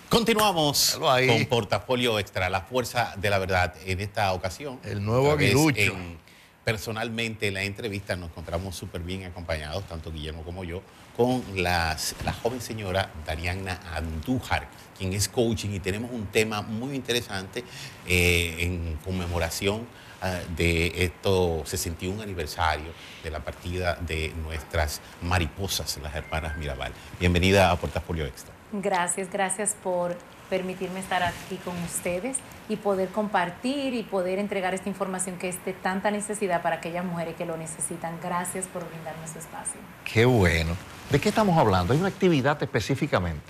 Continuamos 0.08 0.98
ahí. 1.08 1.26
con 1.26 1.44
Portafolio 1.46 2.18
Extra, 2.20 2.48
la 2.48 2.60
fuerza 2.60 3.14
de 3.16 3.30
la 3.30 3.38
verdad. 3.38 3.74
En 3.84 4.00
esta 4.00 4.32
ocasión, 4.32 4.78
El 4.84 5.04
nuevo 5.04 5.32
aguilucho. 5.32 5.80
En 5.80 6.18
personalmente 6.64 7.48
en 7.48 7.54
la 7.54 7.62
entrevista 7.62 8.16
nos 8.16 8.30
encontramos 8.30 8.74
súper 8.76 9.02
bien 9.02 9.24
acompañados, 9.24 9.84
tanto 9.86 10.10
Guillermo 10.10 10.42
como 10.44 10.64
yo, 10.64 10.80
con 11.16 11.42
las- 11.54 12.14
la 12.24 12.32
joven 12.32 12.60
señora 12.60 13.10
Dariana 13.26 13.78
Andújar, 13.94 14.68
quien 14.98 15.12
es 15.12 15.28
coaching 15.28 15.70
y 15.70 15.80
tenemos 15.80 16.10
un 16.10 16.26
tema 16.26 16.62
muy 16.62 16.94
interesante 16.96 17.64
eh, 18.06 18.56
en 18.60 18.98
conmemoración 19.04 19.86
ah, 20.22 20.40
de 20.56 21.04
estos 21.04 21.68
61 21.68 22.22
aniversario 22.22 22.92
de 23.22 23.30
la 23.30 23.40
partida 23.40 23.94
de 23.96 24.32
nuestras 24.42 25.00
mariposas, 25.22 25.98
las 26.02 26.14
hermanas 26.14 26.56
Mirabal. 26.56 26.92
Bienvenida 27.20 27.70
a 27.70 27.76
Portafolio 27.76 28.24
Extra. 28.24 28.52
Gracias, 28.82 29.30
gracias 29.30 29.76
por 29.84 30.16
permitirme 30.50 30.98
estar 30.98 31.22
aquí 31.22 31.56
con 31.64 31.80
ustedes 31.84 32.38
y 32.68 32.74
poder 32.74 33.08
compartir 33.10 33.94
y 33.94 34.02
poder 34.02 34.40
entregar 34.40 34.74
esta 34.74 34.88
información 34.88 35.38
que 35.38 35.48
es 35.48 35.64
de 35.64 35.74
tanta 35.74 36.10
necesidad 36.10 36.60
para 36.60 36.76
aquellas 36.76 37.04
mujeres 37.04 37.36
que 37.36 37.46
lo 37.46 37.56
necesitan. 37.56 38.18
Gracias 38.20 38.66
por 38.66 38.88
brindarme 38.88 39.28
su 39.28 39.38
espacio. 39.38 39.80
Qué 40.04 40.24
bueno. 40.24 40.76
¿De 41.08 41.20
qué 41.20 41.28
estamos 41.28 41.56
hablando? 41.56 41.92
¿Hay 41.92 42.00
una 42.00 42.08
actividad 42.08 42.60
específicamente? 42.60 43.44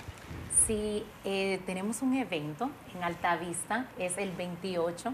Sí, 0.67 1.03
eh, 1.23 1.59
tenemos 1.65 2.03
un 2.03 2.13
evento 2.13 2.69
en 2.95 3.03
Altavista, 3.03 3.87
es 3.97 4.19
el 4.19 4.31
28. 4.31 5.11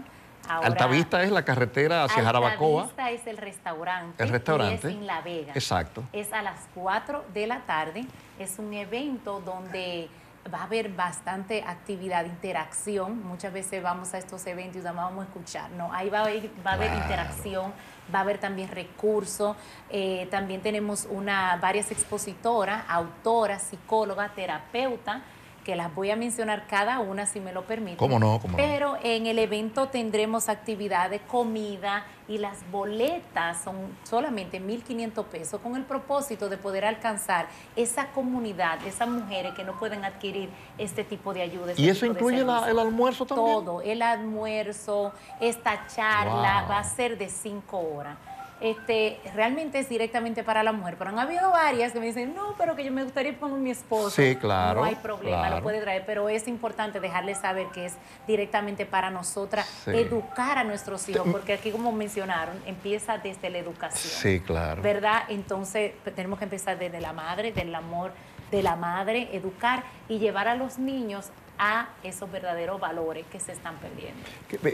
Ahora, 0.48 0.66
Altavista 0.66 1.22
es 1.22 1.30
la 1.30 1.44
carretera 1.44 2.04
hacia 2.04 2.22
Jarabacoa. 2.22 2.82
Altavista 2.84 3.10
es 3.10 3.26
el 3.26 3.36
restaurante. 3.36 4.22
El 4.22 4.28
restaurante. 4.30 4.88
Y 4.88 4.94
es 4.94 4.98
en 4.98 5.06
La 5.06 5.20
Vega. 5.20 5.52
Exacto. 5.54 6.02
Es 6.12 6.32
a 6.32 6.42
las 6.42 6.68
4 6.74 7.24
de 7.32 7.46
la 7.46 7.60
tarde. 7.60 8.04
Es 8.38 8.58
un 8.58 8.72
evento 8.74 9.40
donde 9.40 10.08
va 10.52 10.58
a 10.58 10.64
haber 10.64 10.88
bastante 10.88 11.62
actividad, 11.64 12.24
interacción. 12.24 13.22
Muchas 13.24 13.52
veces 13.52 13.80
vamos 13.82 14.12
a 14.14 14.18
estos 14.18 14.44
eventos 14.46 14.82
y 14.82 14.84
vamos 14.84 15.24
a 15.24 15.28
escuchar. 15.28 15.70
No, 15.70 15.92
ahí 15.92 16.10
va 16.10 16.18
a 16.18 16.22
haber, 16.22 16.50
va 16.66 16.72
a 16.72 16.74
haber 16.74 16.88
Claro. 16.88 17.02
interacción, 17.04 17.72
va 18.12 18.18
a 18.18 18.22
haber 18.22 18.38
también 18.38 18.68
recursos. 18.68 19.56
Eh, 19.88 20.26
también 20.30 20.60
tenemos 20.60 21.06
una, 21.08 21.56
varias 21.62 21.92
expositoras, 21.92 22.82
autoras, 22.88 23.62
psicólogas, 23.62 24.34
terapeutas, 24.34 25.22
que 25.64 25.76
las 25.76 25.94
voy 25.94 26.10
a 26.10 26.16
mencionar 26.16 26.66
cada 26.66 26.98
una 27.00 27.26
si 27.26 27.40
me 27.40 27.52
lo 27.52 27.64
permiten. 27.64 27.96
¿Cómo 27.96 28.18
no? 28.18 28.38
¿Cómo 28.40 28.52
no? 28.52 28.56
Pero 28.56 28.96
en 29.02 29.26
el 29.26 29.38
evento 29.38 29.88
tendremos 29.88 30.48
actividades, 30.48 31.20
comida 31.28 32.04
y 32.28 32.38
las 32.38 32.58
boletas 32.70 33.62
son 33.62 33.76
solamente 34.04 34.60
1.500 34.60 35.24
pesos 35.26 35.60
con 35.60 35.76
el 35.76 35.82
propósito 35.84 36.48
de 36.48 36.56
poder 36.56 36.84
alcanzar 36.84 37.46
esa 37.76 38.08
comunidad, 38.08 38.84
esas 38.86 39.08
mujeres 39.08 39.54
que 39.54 39.64
no 39.64 39.78
pueden 39.78 40.04
adquirir 40.04 40.48
este 40.78 41.04
tipo 41.04 41.32
de 41.34 41.42
ayuda. 41.42 41.72
este 41.72 41.82
¿Y 41.82 41.88
eso 41.88 42.06
incluye 42.06 42.44
la- 42.44 42.68
el 42.70 42.78
almuerzo 42.78 43.26
también? 43.26 43.46
Todo, 43.64 43.82
el 43.82 44.02
almuerzo, 44.02 45.12
esta 45.40 45.86
charla 45.86 46.60
Wow. 46.62 46.70
va 46.70 46.78
a 46.78 46.84
ser 46.84 47.18
de 47.18 47.28
cinco 47.28 47.78
horas. 47.78 48.16
Este, 48.62 49.18
realmente 49.34 49.80
es 49.80 49.88
directamente 49.88 50.44
para 50.44 50.62
la 50.62 50.72
mujer, 50.72 50.94
pero 50.96 51.10
han 51.10 51.18
habido 51.18 51.50
varias 51.50 51.92
que 51.92 51.98
me 52.00 52.06
dicen, 52.06 52.34
no, 52.34 52.54
pero 52.56 52.76
que 52.76 52.84
yo 52.84 52.92
me 52.92 53.02
gustaría 53.02 53.32
ir 53.32 53.38
con 53.38 53.60
mi 53.62 53.70
esposo. 53.70 54.10
Sí, 54.10 54.36
claro, 54.36 54.80
No 54.80 54.86
hay 54.86 54.94
problema, 54.94 55.38
claro. 55.40 55.56
lo 55.56 55.62
puede 55.62 55.80
traer, 55.80 56.04
pero 56.06 56.28
es 56.28 56.46
importante 56.46 57.00
dejarles 57.00 57.38
saber 57.38 57.66
que 57.74 57.86
es 57.86 57.94
directamente 58.26 58.86
para 58.86 59.10
nosotras 59.10 59.66
Sí. 59.84 59.90
educar 59.90 60.58
a 60.58 60.64
nuestros 60.64 61.08
hijos, 61.08 61.26
porque 61.32 61.54
aquí 61.54 61.72
como 61.72 61.90
mencionaron, 61.92 62.56
empieza 62.66 63.18
desde 63.18 63.50
la 63.50 63.58
educación. 63.58 64.12
Sí, 64.12 64.40
claro. 64.40 64.80
¿Verdad? 64.80 65.24
Entonces 65.28 65.92
pe- 66.04 66.12
tenemos 66.12 66.38
que 66.38 66.44
empezar 66.44 66.78
desde 66.78 67.00
la 67.00 67.12
madre, 67.12 67.50
del 67.52 67.74
amor 67.74 68.12
de 68.52 68.62
la 68.62 68.76
madre, 68.76 69.28
educar 69.32 69.82
y 70.08 70.18
llevar 70.18 70.46
a 70.46 70.54
los 70.54 70.78
niños 70.78 71.30
a 71.58 71.88
esos 72.02 72.30
verdaderos 72.30 72.80
valores 72.80 73.24
que 73.30 73.38
se 73.40 73.52
están 73.52 73.76
perdiendo. 73.76 74.20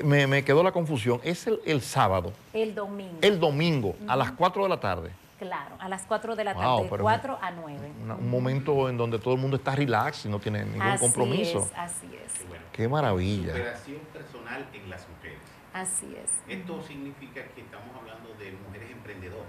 Me, 0.07 0.27
me 0.27 0.45
quedó 0.45 0.63
la 0.63 0.73
confusión. 0.73 1.21
Es 1.25 1.47
el, 1.47 1.61
el 1.67 1.81
sábado, 1.83 2.33
El 2.53 2.75
domingo, 2.75 3.19
el 3.21 3.39
domingo, 3.41 3.95
a 4.07 4.17
las 4.17 4.33
4 4.33 4.63
de 4.63 4.69
la 4.69 4.81
tarde. 4.81 5.11
claro, 5.39 5.77
a 5.79 5.89
las 5.89 6.03
4 6.07 6.35
de 6.37 6.45
la 6.45 6.55
Wow, 6.55 6.63
tarde, 6.63 6.83
pero 6.91 6.97
de 6.99 7.03
4 7.03 7.39
a 7.41 7.51
9. 7.51 7.93
Una- 8.05 8.15
un 8.17 8.31
momento 8.31 8.89
en 8.89 8.97
donde 8.97 9.19
todo 9.19 9.35
el 9.35 9.41
mundo 9.41 9.57
está 9.57 9.75
relax 9.75 10.25
y 10.25 10.29
no 10.29 10.39
tiene 10.39 10.65
ningún 10.65 10.83
Así 10.83 11.01
compromiso. 11.05 11.59
es, 11.61 11.73
así 11.77 12.07
es, 12.25 12.33
Qué 12.73 12.89
maravilla. 12.89 13.53
Superación 13.53 14.01
personal 14.13 14.67
en 14.73 14.89
las 14.91 15.07
mujeres. 15.09 15.39
así 15.75 16.17
es. 16.17 16.31
Esto 16.49 16.81
significa 16.85 17.43
que 17.55 17.61
estamos 17.63 17.89
hablando 18.01 18.31
de 18.39 18.53
mujeres 18.67 18.91
emprendedoras. 18.93 19.47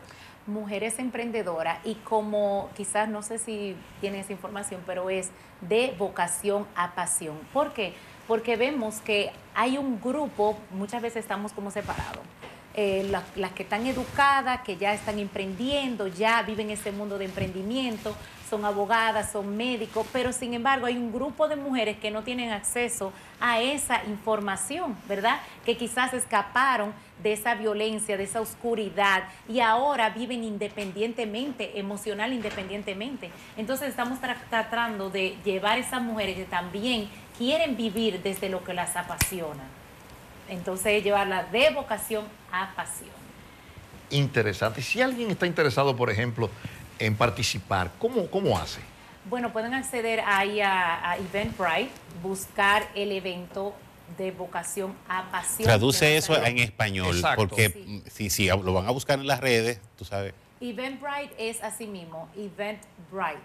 Mujeres 0.47 0.99
emprendedoras 0.99 1.80
y 1.86 1.95
como 1.95 2.69
quizás 2.75 3.08
no 3.10 3.21
sé 3.21 3.38
si 3.38 3.75
tiene 4.02 4.19
esa 4.19 4.34
información, 4.34 4.82
pero 4.86 5.10
es 5.10 5.30
de 5.62 5.95
vocación 5.97 6.65
a 6.75 6.95
pasión. 6.95 7.38
¿Por 7.54 7.73
qué? 7.73 7.93
Porque 8.28 8.56
vemos 8.56 9.02
que 9.02 9.32
hay 9.56 9.78
un 9.78 9.99
grupo, 10.02 10.58
muchas 10.71 11.02
veces 11.02 11.23
estamos 11.23 11.54
como 11.54 11.71
separados. 11.71 12.23
Eh, 12.75 13.08
las, 13.10 13.23
las 13.36 13.52
que 13.52 13.63
están 13.63 13.86
educadas, 13.88 14.62
que 14.62 14.78
ya 14.78 14.93
están 14.93 15.19
emprendiendo, 15.19 16.08
ya 16.08 16.41
viven 16.43 16.69
ese 16.69 16.91
mundo 16.91 17.17
de 17.17 17.25
emprendimiento, 17.25 18.15
son 18.49 18.65
abogadas, 18.65 19.31
son 19.31 19.55
médicos, 19.55 20.07
pero 20.12 20.31
sin 20.33 20.53
embargo 20.53 20.85
hay 20.85 20.97
un 20.97 21.12
grupo 21.12 21.47
de 21.47 21.55
mujeres 21.55 21.97
que 21.99 22.09
no 22.12 22.23
tienen 22.23 22.51
acceso 22.51 23.13
a 23.39 23.62
esa 23.62 24.03
información, 24.05 24.97
¿verdad? 25.07 25.39
Que 25.65 25.77
quizás 25.77 26.13
escaparon 26.13 26.93
de 27.21 27.33
esa 27.33 27.55
violencia, 27.55 28.17
de 28.17 28.23
esa 28.23 28.41
oscuridad 28.41 29.23
y 29.47 29.59
ahora 29.59 30.09
viven 30.09 30.43
independientemente, 30.43 31.77
emocional 31.79 32.33
independientemente. 32.33 33.29
Entonces 33.57 33.89
estamos 33.89 34.19
tra- 34.19 34.38
tratando 34.49 35.09
de 35.09 35.38
llevar 35.43 35.73
a 35.73 35.81
esas 35.81 36.01
mujeres 36.01 36.35
que 36.35 36.45
también 36.45 37.09
quieren 37.38 37.77
vivir 37.77 38.21
desde 38.23 38.49
lo 38.49 38.63
que 38.63 38.73
las 38.73 38.95
apasiona. 38.95 39.63
Entonces 40.49 41.03
llevarla 41.03 41.43
de 41.43 41.69
vocación 41.71 42.25
a 42.51 42.73
pasión. 42.75 43.12
Interesante. 44.12 44.81
Si 44.81 45.01
alguien 45.01 45.29
está 45.29 45.45
interesado, 45.45 45.95
por 45.95 46.09
ejemplo, 46.09 46.49
en 46.99 47.15
participar, 47.15 47.91
¿cómo, 47.99 48.27
cómo 48.27 48.57
hace? 48.57 48.81
Bueno, 49.25 49.51
pueden 49.51 49.73
acceder 49.73 50.21
ahí 50.25 50.62
a, 50.62 51.12
a 51.12 51.17
Eventbrite, 51.17 51.89
buscar 52.23 52.88
el 52.95 53.12
evento 53.12 53.73
de 54.17 54.31
vocación 54.31 54.95
a 55.07 55.29
pasión. 55.29 55.65
Traduce 55.67 56.17
eso 56.17 56.35
en 56.43 56.57
español, 56.59 57.15
Exacto. 57.15 57.41
porque 57.47 57.69
Sí. 57.69 58.03
si, 58.09 58.29
si 58.29 58.47
lo 58.47 58.73
van 58.73 58.88
a 58.88 58.91
buscar 58.91 59.19
en 59.19 59.27
las 59.27 59.39
redes, 59.39 59.79
tú 59.97 60.05
sabes. 60.05 60.33
Eventbrite 60.62 61.33
es 61.38 61.62
así 61.63 61.85
mismo, 61.85 62.27
Eventbrite. 62.35 63.39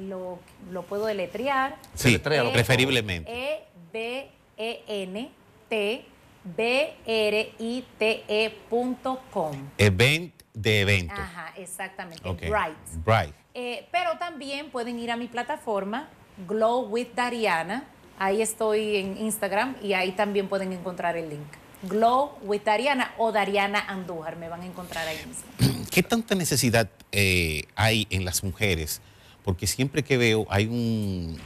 Lo, 0.00 0.38
lo 0.70 0.82
puedo 0.82 1.06
deletrear. 1.06 1.76
Sí, 1.94 2.18
preferiblemente. 2.18 3.32
E 3.32 3.64
B 3.90 4.28
E 4.58 4.82
N 4.86 5.30
T 5.70 6.04
B 6.44 6.94
R 7.06 7.52
I 7.58 7.84
T 7.98 8.24
E 8.28 8.50
punto 8.68 9.20
com. 9.32 9.56
Event 9.78 10.34
de 10.54 10.80
evento. 10.80 11.14
Ajá, 11.14 11.52
exactamente. 11.56 12.22
Bright. 12.22 12.76
Bright. 13.04 13.34
Eh, 13.54 13.88
pero 13.90 14.18
también 14.18 14.70
pueden 14.70 14.98
ir 14.98 15.10
a 15.10 15.16
mi 15.16 15.28
plataforma, 15.28 16.08
Glow 16.46 16.88
with 16.88 17.08
Dariana. 17.14 17.84
Ahí 18.18 18.42
estoy 18.42 18.96
en 18.96 19.16
Instagram 19.18 19.76
y 19.82 19.92
ahí 19.92 20.12
también 20.12 20.48
pueden 20.48 20.72
encontrar 20.72 21.16
el 21.16 21.28
link. 21.28 21.46
Glow 21.82 22.38
with 22.42 22.62
Dariana 22.64 23.14
o 23.18 23.30
Dariana 23.30 23.80
Andújar, 23.80 24.36
me 24.36 24.48
van 24.48 24.62
a 24.62 24.66
encontrar 24.66 25.06
ahí 25.06 25.18
mismo. 25.26 25.84
¿Qué 25.90 26.02
tanta 26.02 26.34
necesidad 26.34 26.88
eh, 27.12 27.64
hay 27.76 28.06
en 28.10 28.24
las 28.24 28.42
mujeres? 28.42 29.00
Porque 29.44 29.66
siempre 29.66 30.02
que 30.02 30.16
veo 30.16 30.46
hay 30.50 30.66
un... 30.66 31.38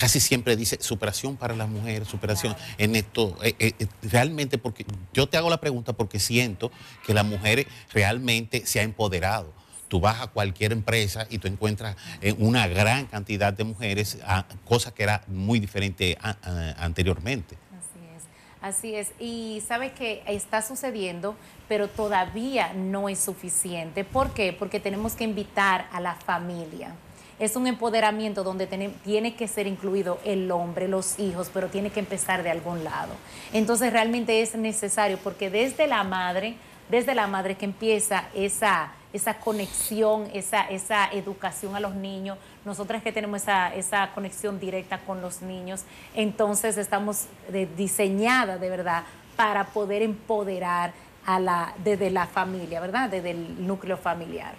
Casi 0.00 0.18
siempre 0.18 0.56
dice 0.56 0.78
superación 0.80 1.36
para 1.36 1.54
las 1.54 1.68
mujeres, 1.68 2.08
superación 2.08 2.56
en 2.78 2.96
esto. 2.96 3.36
eh, 3.42 3.54
eh, 3.58 3.74
eh, 3.78 3.86
realmente, 4.10 4.56
porque 4.56 4.86
yo 5.12 5.26
te 5.28 5.36
hago 5.36 5.50
la 5.50 5.60
pregunta 5.60 5.92
porque 5.92 6.18
siento 6.18 6.72
que 7.04 7.12
la 7.12 7.22
mujer 7.22 7.66
realmente 7.92 8.64
se 8.64 8.80
ha 8.80 8.82
empoderado. 8.82 9.52
Tú 9.88 10.00
vas 10.00 10.22
a 10.22 10.28
cualquier 10.28 10.72
empresa 10.72 11.26
y 11.28 11.36
tú 11.36 11.48
encuentras 11.48 11.96
una 12.38 12.66
gran 12.66 13.04
cantidad 13.08 13.52
de 13.52 13.64
mujeres, 13.64 14.16
ah, 14.24 14.46
cosa 14.64 14.94
que 14.94 15.02
era 15.02 15.22
muy 15.26 15.60
diferente 15.60 16.16
a- 16.22 16.30
a- 16.42 16.82
anteriormente. 16.82 17.58
Así 17.78 18.00
es, 18.16 18.22
así 18.62 18.94
es. 18.94 19.08
Y 19.20 19.62
sabe 19.68 19.92
que 19.92 20.22
está 20.26 20.62
sucediendo, 20.62 21.36
pero 21.68 21.88
todavía 21.88 22.72
no 22.72 23.10
es 23.10 23.18
suficiente. 23.18 24.04
¿Por 24.04 24.32
qué? 24.32 24.54
Porque 24.54 24.80
tenemos 24.80 25.12
que 25.12 25.24
invitar 25.24 25.88
a 25.92 26.00
la 26.00 26.14
familia. 26.14 26.94
Es 27.40 27.56
un 27.56 27.66
empoderamiento 27.66 28.44
donde 28.44 28.66
tiene, 28.68 28.90
tiene 29.02 29.34
que 29.34 29.48
ser 29.48 29.66
incluido 29.66 30.18
el 30.24 30.50
hombre, 30.52 30.86
los 30.86 31.18
hijos, 31.18 31.50
pero 31.52 31.66
tiene 31.68 31.90
que 31.90 31.98
empezar 31.98 32.42
de 32.44 32.50
algún 32.50 32.84
lado. 32.84 33.12
Entonces 33.52 33.92
realmente 33.92 34.42
es 34.42 34.54
necesario 34.54 35.18
porque 35.18 35.50
desde 35.50 35.86
la 35.88 36.04
madre, 36.04 36.54
desde 36.90 37.14
la 37.14 37.26
madre 37.26 37.56
que 37.56 37.64
empieza 37.64 38.24
esa, 38.34 38.92
esa 39.12 39.34
conexión, 39.38 40.28
esa, 40.34 40.62
esa 40.68 41.10
educación 41.12 41.74
a 41.74 41.80
los 41.80 41.94
niños, 41.94 42.36
nosotras 42.64 43.02
que 43.02 43.10
tenemos 43.10 43.42
esa, 43.42 43.74
esa 43.74 44.10
conexión 44.14 44.60
directa 44.60 44.98
con 44.98 45.22
los 45.22 45.40
niños, 45.40 45.82
entonces 46.14 46.76
estamos 46.76 47.24
de- 47.50 47.66
diseñadas 47.66 48.60
de 48.60 48.68
verdad 48.68 49.04
para 49.36 49.64
poder 49.64 50.02
empoderar 50.02 50.92
a 51.24 51.40
la, 51.40 51.74
desde 51.82 52.10
la 52.10 52.26
familia, 52.26 52.80
¿verdad? 52.80 53.08
Desde 53.08 53.30
el 53.30 53.66
núcleo 53.66 53.96
familiar. 53.96 54.52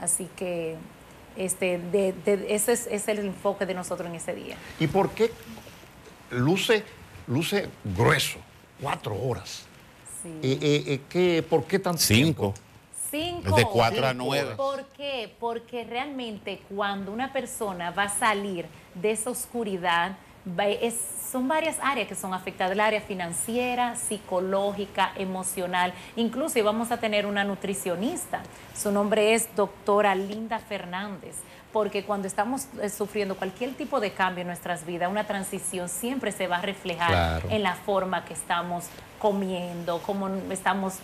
Así 0.00 0.28
que 0.36 0.76
este, 1.44 1.78
de- 1.78 2.12
de- 2.24 2.54
ese 2.54 2.72
es, 2.72 2.86
es 2.90 3.08
el 3.08 3.18
enfoque 3.20 3.64
de 3.66 3.74
nosotros 3.74 4.08
en 4.08 4.14
ese 4.16 4.34
día. 4.34 4.56
¿Y 4.78 4.86
por 4.86 5.10
qué 5.10 5.30
luce, 6.30 6.84
luce 7.26 7.68
grueso? 7.84 8.38
Cuatro 8.80 9.14
horas. 9.14 9.64
Sí. 10.22 10.28
Eh, 10.42 10.58
eh, 10.60 10.84
eh, 10.86 11.00
¿qué- 11.08 11.42
¿Por 11.48 11.64
qué 11.64 11.78
tan 11.78 11.96
Cinco. 11.98 12.54
Cinco. 13.10 13.56
De 13.56 13.64
cuatro 13.64 14.06
a 14.06 14.14
nueve. 14.14 14.54
¿Por 14.56 14.84
qué? 14.96 15.34
Porque 15.40 15.84
realmente 15.84 16.60
cuando 16.68 17.10
una 17.12 17.32
persona 17.32 17.90
va 17.90 18.04
a 18.04 18.08
salir 18.08 18.66
de 18.94 19.10
esa 19.10 19.30
oscuridad, 19.30 20.16
es- 20.80 21.00
son 21.30 21.46
varias 21.46 21.76
áreas 21.80 22.08
que 22.08 22.14
son 22.16 22.34
afectadas, 22.34 22.72
el 22.72 22.80
área 22.80 23.00
financiera, 23.00 23.94
psicológica, 23.94 25.12
emocional, 25.16 25.92
incluso 26.16 26.62
vamos 26.64 26.90
a 26.90 26.96
tener 26.98 27.26
una 27.26 27.44
nutricionista, 27.44 28.40
su 28.76 28.90
nombre 28.90 29.34
es 29.34 29.54
doctora 29.54 30.14
Linda 30.14 30.58
Fernández, 30.58 31.36
porque 31.72 32.04
cuando 32.04 32.26
estamos 32.26 32.66
eh, 32.82 32.88
sufriendo 32.88 33.36
cualquier 33.36 33.74
tipo 33.74 34.00
de 34.00 34.12
cambio 34.12 34.40
en 34.42 34.48
nuestras 34.48 34.84
vidas, 34.84 35.08
una 35.08 35.24
transición 35.24 35.88
siempre 35.88 36.32
se 36.32 36.48
va 36.48 36.56
a 36.56 36.62
reflejar 36.62 37.08
Claro. 37.10 37.48
en 37.50 37.62
la 37.62 37.74
forma 37.76 38.24
que 38.24 38.34
estamos 38.34 38.86
comiendo, 39.20 40.00
cómo 40.06 40.28
estamos, 40.50 40.94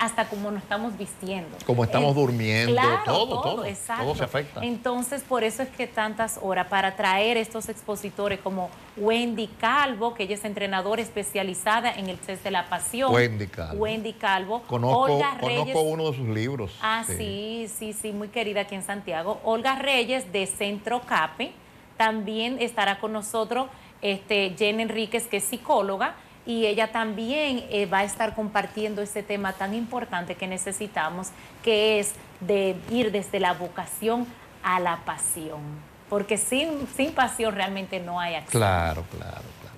hasta 0.00 0.28
cómo 0.28 0.50
nos 0.50 0.62
estamos 0.62 0.96
vistiendo. 0.96 1.56
Cómo 1.66 1.84
estamos 1.84 2.08
En- 2.08 2.14
durmiendo, 2.14 2.72
Claro, 2.72 3.02
todo, 3.04 3.42
todo, 3.42 3.64
exacto. 3.66 4.02
todo 4.04 4.14
se 4.16 4.24
afecta. 4.24 4.64
Entonces, 4.64 5.22
por 5.22 5.44
eso 5.44 5.62
es 5.62 5.68
que 5.68 5.86
tantas 5.86 6.40
horas 6.42 6.68
para 6.68 6.96
traer 6.96 7.36
estos 7.36 7.68
expositores 7.68 8.40
como 8.40 8.70
Wendy 8.96 9.46
Calvo, 9.60 10.14
que 10.14 10.22
ella 10.22 10.34
es 10.36 10.44
entrenadora 10.46 11.02
especializada 11.02 11.92
en 11.92 12.08
el 12.08 12.16
test 12.18 12.42
de 12.42 12.50
la 12.50 12.66
pasión. 12.70 13.12
Wendy 13.14 13.46
Calvo. 13.46 13.74
Wendy 13.82 14.12
Calvo. 14.14 14.62
Conozco, 14.66 15.00
Olga 15.12 15.34
Reyes. 15.38 15.58
conozco 15.60 15.80
uno 15.82 16.10
de 16.10 16.16
sus 16.16 16.28
libros. 16.28 16.72
Ah, 16.80 17.04
sí, 17.06 17.70
sí, 17.78 17.92
sí, 17.92 18.10
muy 18.12 18.28
querida 18.28 18.62
aquí 18.62 18.74
en 18.74 18.82
Santiago. 18.82 19.38
Olga 19.44 19.76
Reyes 19.76 20.32
de 20.32 20.46
Centro 20.46 21.02
CAPE. 21.02 21.52
También 21.98 22.56
estará 22.60 22.98
con 22.98 23.12
nosotros 23.12 23.66
este, 24.00 24.54
Jen 24.58 24.80
Enríquez, 24.80 25.26
que 25.26 25.36
es 25.36 25.44
psicóloga, 25.44 26.14
y 26.46 26.66
ella 26.66 26.90
también 26.90 27.64
eh, 27.70 27.86
va 27.86 27.98
a 27.98 28.04
estar 28.04 28.34
compartiendo 28.34 29.02
ese 29.02 29.22
tema 29.22 29.52
tan 29.52 29.74
importante 29.74 30.34
que 30.34 30.46
necesitamos, 30.46 31.28
que 31.62 32.00
es 32.00 32.14
de 32.40 32.76
ir 32.90 33.12
desde 33.12 33.40
la 33.40 33.52
vocación 33.52 34.26
a 34.62 34.80
la 34.80 35.04
pasión. 35.04 35.60
Porque 36.08 36.38
sin, 36.38 36.88
sin 36.96 37.12
pasión 37.12 37.54
realmente 37.54 38.00
no 38.00 38.18
hay 38.18 38.34
acción. 38.34 38.62
Claro, 38.62 39.04
claro, 39.10 39.44
claro. 39.60 39.76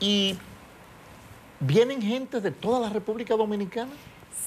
Y 0.00 0.36
vienen 1.60 2.02
gente 2.02 2.40
de 2.40 2.50
toda 2.50 2.80
la 2.80 2.90
República 2.90 3.34
Dominicana. 3.34 3.90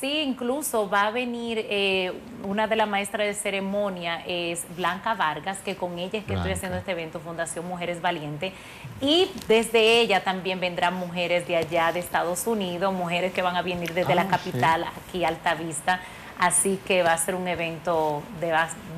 Sí, 0.01 0.19
incluso 0.21 0.89
va 0.89 1.03
a 1.07 1.11
venir 1.11 1.63
eh, 1.69 2.11
una 2.43 2.65
de 2.67 2.75
las 2.75 2.87
maestras 2.87 3.27
de 3.27 3.35
ceremonia, 3.35 4.23
es 4.25 4.65
Blanca 4.75 5.13
Vargas, 5.13 5.59
que 5.59 5.75
con 5.75 5.99
ella 5.99 6.17
es 6.17 6.25
que 6.25 6.33
Blanca. 6.33 6.39
estoy 6.39 6.51
haciendo 6.53 6.77
este 6.79 6.91
evento, 6.93 7.19
Fundación 7.19 7.67
Mujeres 7.67 8.01
Valientes. 8.01 8.51
Y 8.99 9.29
desde 9.47 9.99
ella 10.01 10.23
también 10.23 10.59
vendrán 10.59 10.95
mujeres 10.95 11.47
de 11.47 11.55
allá, 11.55 11.91
de 11.91 11.99
Estados 11.99 12.47
Unidos, 12.47 12.91
mujeres 12.91 13.31
que 13.31 13.43
van 13.43 13.55
a 13.55 13.61
venir 13.61 13.93
desde 13.93 14.15
la 14.15 14.23
Ah, 14.23 14.27
capital, 14.27 14.85
aquí 15.07 15.23
a 15.23 15.27
Altavista. 15.27 15.99
Así 16.41 16.79
que 16.87 17.03
va 17.03 17.13
a 17.13 17.17
ser 17.19 17.35
un 17.35 17.47
evento 17.47 18.23
de- 18.39 18.51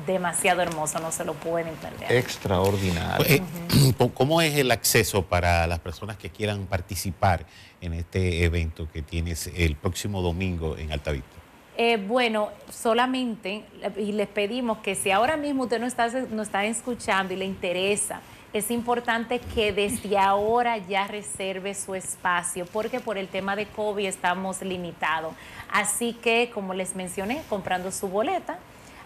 demasiado 0.06 0.62
hermoso, 0.62 0.98
no 0.98 1.12
se 1.12 1.26
lo 1.26 1.34
pueden 1.34 1.74
perder. 1.74 2.10
Extraordinario. 2.10 3.26
Eh, 3.28 3.42
¿Cómo 4.14 4.40
es 4.40 4.56
el 4.56 4.70
acceso 4.70 5.26
para 5.26 5.66
las 5.66 5.78
personas 5.78 6.16
que 6.16 6.30
quieran 6.30 6.64
participar 6.64 7.44
en 7.82 7.92
este 7.92 8.44
evento 8.44 8.88
que 8.90 9.02
tienes 9.02 9.50
el 9.54 9.76
próximo 9.76 10.22
domingo 10.22 10.76
en 10.78 10.90
Altavista? 10.90 11.28
Eh, 11.76 11.98
bueno, 11.98 12.48
solamente, 12.70 13.64
y 13.98 14.12
les 14.12 14.28
pedimos 14.28 14.78
que 14.78 14.94
si 14.94 15.10
ahora 15.10 15.36
mismo 15.36 15.64
usted 15.64 15.80
no 15.80 15.86
está, 15.86 16.08
no 16.08 16.42
está 16.42 16.64
escuchando 16.64 17.34
y 17.34 17.36
le 17.36 17.44
interesa, 17.44 18.20
es 18.54 18.70
importante 18.70 19.40
que 19.40 19.72
desde 19.72 20.16
ahora 20.16 20.78
ya 20.78 21.08
reserve 21.08 21.74
su 21.74 21.96
espacio, 21.96 22.66
porque 22.66 23.00
por 23.00 23.18
el 23.18 23.26
tema 23.26 23.56
de 23.56 23.66
COVID 23.66 24.06
estamos 24.06 24.62
limitados. 24.62 25.34
Así 25.72 26.12
que, 26.12 26.52
como 26.54 26.72
les 26.72 26.94
mencioné, 26.94 27.42
comprando 27.48 27.90
su 27.90 28.08
boleta 28.08 28.56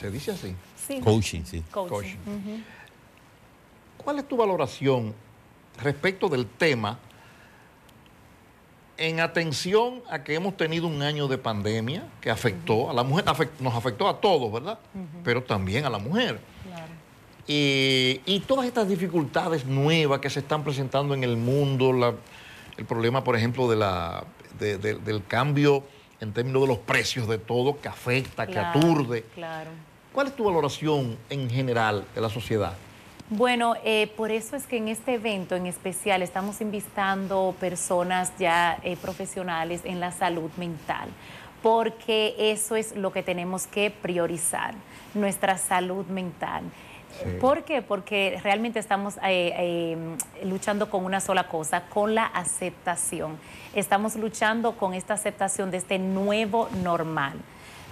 ¿se 0.00 0.10
dice 0.10 0.32
así? 0.32 0.54
Sí. 0.76 1.00
Coaching, 1.00 1.42
sí. 1.44 1.62
Coaching. 1.70 1.88
Coaching. 1.90 2.16
¿Cuál 3.98 4.18
es 4.20 4.28
tu 4.28 4.36
valoración 4.36 5.14
respecto 5.82 6.28
del 6.28 6.46
tema 6.46 6.98
en 8.96 9.20
atención 9.20 10.02
a 10.10 10.24
que 10.24 10.34
hemos 10.34 10.56
tenido 10.56 10.86
un 10.88 11.02
año 11.02 11.28
de 11.28 11.38
pandemia 11.38 12.08
que 12.20 12.30
afectó 12.30 12.90
a 12.90 12.92
la 12.92 13.04
mujer, 13.04 13.24
afect- 13.26 13.60
nos 13.60 13.74
afectó 13.74 14.08
a 14.08 14.20
todos, 14.20 14.50
¿verdad? 14.52 14.78
Pero 15.22 15.42
también 15.44 15.84
a 15.84 15.90
la 15.90 15.98
mujer. 15.98 16.40
Claro. 16.64 16.92
Y, 17.50 18.20
y 18.26 18.40
todas 18.46 18.66
estas 18.66 18.86
dificultades 18.90 19.64
nuevas 19.64 20.20
que 20.20 20.28
se 20.28 20.40
están 20.40 20.62
presentando 20.62 21.14
en 21.14 21.24
el 21.24 21.38
mundo, 21.38 21.94
la- 21.94 22.12
el 22.76 22.84
problema, 22.84 23.24
por 23.24 23.34
ejemplo, 23.36 23.68
de 23.70 23.76
la, 23.76 24.22
de- 24.60 24.76
de- 24.76 24.94
del 24.96 25.24
cambio 25.24 25.82
en 26.20 26.34
términos 26.34 26.60
de 26.62 26.68
los 26.68 26.78
precios 26.78 27.26
de 27.26 27.38
todo, 27.38 27.80
que 27.80 27.88
afecta, 27.88 28.46
que 28.46 28.52
Claro, 28.52 28.78
aturde. 28.78 29.22
Claro. 29.34 29.70
¿Cuál 30.12 30.26
es 30.26 30.36
tu 30.36 30.44
valoración 30.44 31.16
en 31.30 31.48
general 31.48 32.04
de 32.14 32.20
la 32.20 32.28
sociedad? 32.28 32.74
Bueno, 33.30 33.74
eh, 33.82 34.12
por 34.14 34.30
eso 34.30 34.54
es 34.54 34.66
que 34.66 34.76
en 34.76 34.88
este 34.88 35.14
evento 35.14 35.56
en 35.56 35.66
especial 35.66 36.20
estamos 36.20 36.60
invitando 36.60 37.54
personas 37.58 38.30
ya 38.38 38.78
eh, 38.82 38.96
profesionales 39.00 39.80
en 39.84 40.00
la 40.00 40.12
salud 40.12 40.50
mental, 40.58 41.08
porque 41.62 42.34
eso 42.38 42.76
es 42.76 42.94
lo 42.94 43.10
que 43.10 43.22
tenemos 43.22 43.66
que 43.66 43.90
priorizar, 43.90 44.74
nuestra 45.14 45.56
salud 45.56 46.04
mental. 46.06 46.64
¿Por 47.40 47.64
qué? 47.64 47.82
Porque 47.82 48.38
realmente 48.42 48.78
estamos 48.78 49.16
eh, 49.18 49.54
eh, 49.56 50.16
luchando 50.44 50.90
con 50.90 51.04
una 51.04 51.20
sola 51.20 51.48
cosa, 51.48 51.82
con 51.82 52.14
la 52.14 52.24
aceptación. 52.26 53.38
Estamos 53.74 54.16
luchando 54.16 54.76
con 54.76 54.94
esta 54.94 55.14
aceptación 55.14 55.70
de 55.70 55.78
este 55.78 55.98
nuevo 55.98 56.68
normal. 56.82 57.34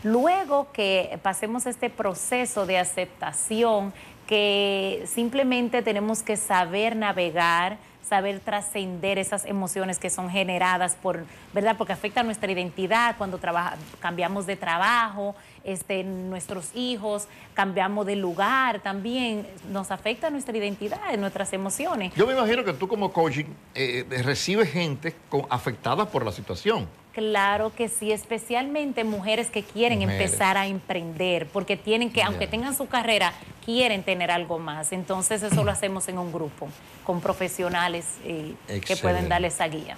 Luego 0.03 0.69
que 0.73 1.19
pasemos 1.23 1.67
este 1.67 1.91
proceso 1.91 2.67
de 2.67 2.79
aceptación, 2.79 3.93
que 4.27 5.05
simplemente 5.07 5.83
tenemos 5.83 6.23
que 6.23 6.37
saber 6.37 6.97
navegar, 6.97 7.79
saber 8.09 8.41
trascender 8.41 9.19
esas 9.19 9.45
emociones 9.45 9.99
que 9.99 10.11
son 10.11 10.31
generadas 10.31 10.95
por, 10.95 11.25
¿verdad? 11.53 11.77
Porque 11.77 11.93
afecta 11.93 12.23
nuestra 12.23 12.51
identidad 12.51 13.17
cuando 13.19 13.39
trabaja, 13.39 13.77
cambiamos 13.99 14.47
de 14.47 14.57
trabajo, 14.57 15.35
este, 15.67 16.05
nuestros 16.05 16.71
hijos, 16.75 17.27
cambiamos 17.55 18.07
de 18.07 18.17
lugar 18.17 18.81
también, 18.81 19.47
nos 19.71 19.91
afecta 19.91 20.31
nuestra 20.31 20.57
identidad, 20.57 20.99
nuestras 21.19 21.53
emociones. 21.53 22.15
Yo 22.15 22.27
me 22.27 22.33
imagino 22.33 22.65
que 22.65 22.73
tú 22.73 22.89
como 22.89 23.13
coaching 23.13 23.45
eh, 23.75 24.05
eh, 24.11 24.23
recibes 24.23 24.71
gente 24.71 25.15
con- 25.29 25.47
afectada 25.51 26.07
por 26.09 26.25
la 26.25 26.33
situación. 26.33 26.87
Claro 27.13 27.73
que 27.75 27.89
sí, 27.89 28.13
especialmente 28.13 29.03
mujeres 29.03 29.51
que 29.51 29.63
quieren 29.63 30.01
Mujeres. 30.01 30.21
empezar 30.33 30.59
a 30.59 30.67
emprender, 30.67 31.47
porque 31.49 31.75
tienen 31.79 32.11
que, 32.13 32.23
aunque 32.23 32.47
tengan 32.47 32.77
su 32.77 32.89
carrera, 32.89 33.33
quieren 33.65 34.03
tener 34.03 34.31
algo 34.31 34.59
más. 34.59 34.93
Entonces 34.93 35.43
eso 35.43 35.65
lo 35.65 35.71
hacemos 35.71 36.09
en 36.09 36.19
un 36.19 36.31
grupo, 36.31 36.69
con 37.05 37.23
profesionales 37.23 38.05
eh, 38.23 38.55
que 38.87 38.97
pueden 38.97 39.31
darle 39.31 39.49
esa 39.49 39.67
guía. 39.67 39.97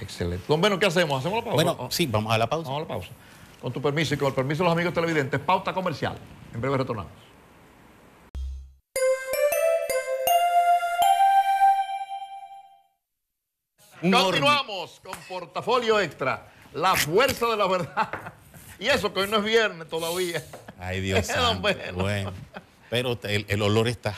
Excelente. 0.00 0.44
Don 0.48 0.58
Beno, 0.60 0.78
¿qué 0.78 0.86
hacemos? 0.86 1.20
¿Hacemos 1.20 1.44
la 1.44 1.50
pausa? 1.50 1.54
Bueno, 1.74 1.90
sí, 1.90 2.06
vamos 2.06 2.32
a 2.32 2.38
la 2.38 2.46
pausa. 2.46 2.70
Vamos 2.70 2.78
a 2.78 2.82
la 2.82 2.88
pausa. 2.88 3.10
Con 3.64 3.72
tu 3.72 3.80
permiso 3.80 4.12
y 4.12 4.18
con 4.18 4.28
el 4.28 4.34
permiso 4.34 4.62
de 4.62 4.64
los 4.64 4.74
amigos 4.74 4.92
televidentes, 4.92 5.40
pauta 5.40 5.72
comercial. 5.72 6.18
En 6.52 6.60
breve 6.60 6.76
retornamos. 6.76 7.10
Continuamos 14.00 15.00
con 15.02 15.16
Portafolio 15.28 15.98
Extra, 16.00 16.48
la 16.74 16.94
fuerza 16.94 17.46
de 17.46 17.56
la 17.56 17.66
verdad. 17.66 18.32
Y 18.78 18.88
eso 18.88 19.12
que 19.14 19.20
hoy 19.20 19.28
no 19.28 19.38
es 19.38 19.44
viernes 19.44 19.88
todavía. 19.88 20.44
Ay, 20.78 21.00
Dios 21.00 21.26
santo. 21.26 21.62
Beno. 21.62 21.92
Bueno, 22.02 22.32
pero 22.90 23.18
el, 23.22 23.46
el 23.48 23.62
olor 23.62 23.88
está 23.88 24.14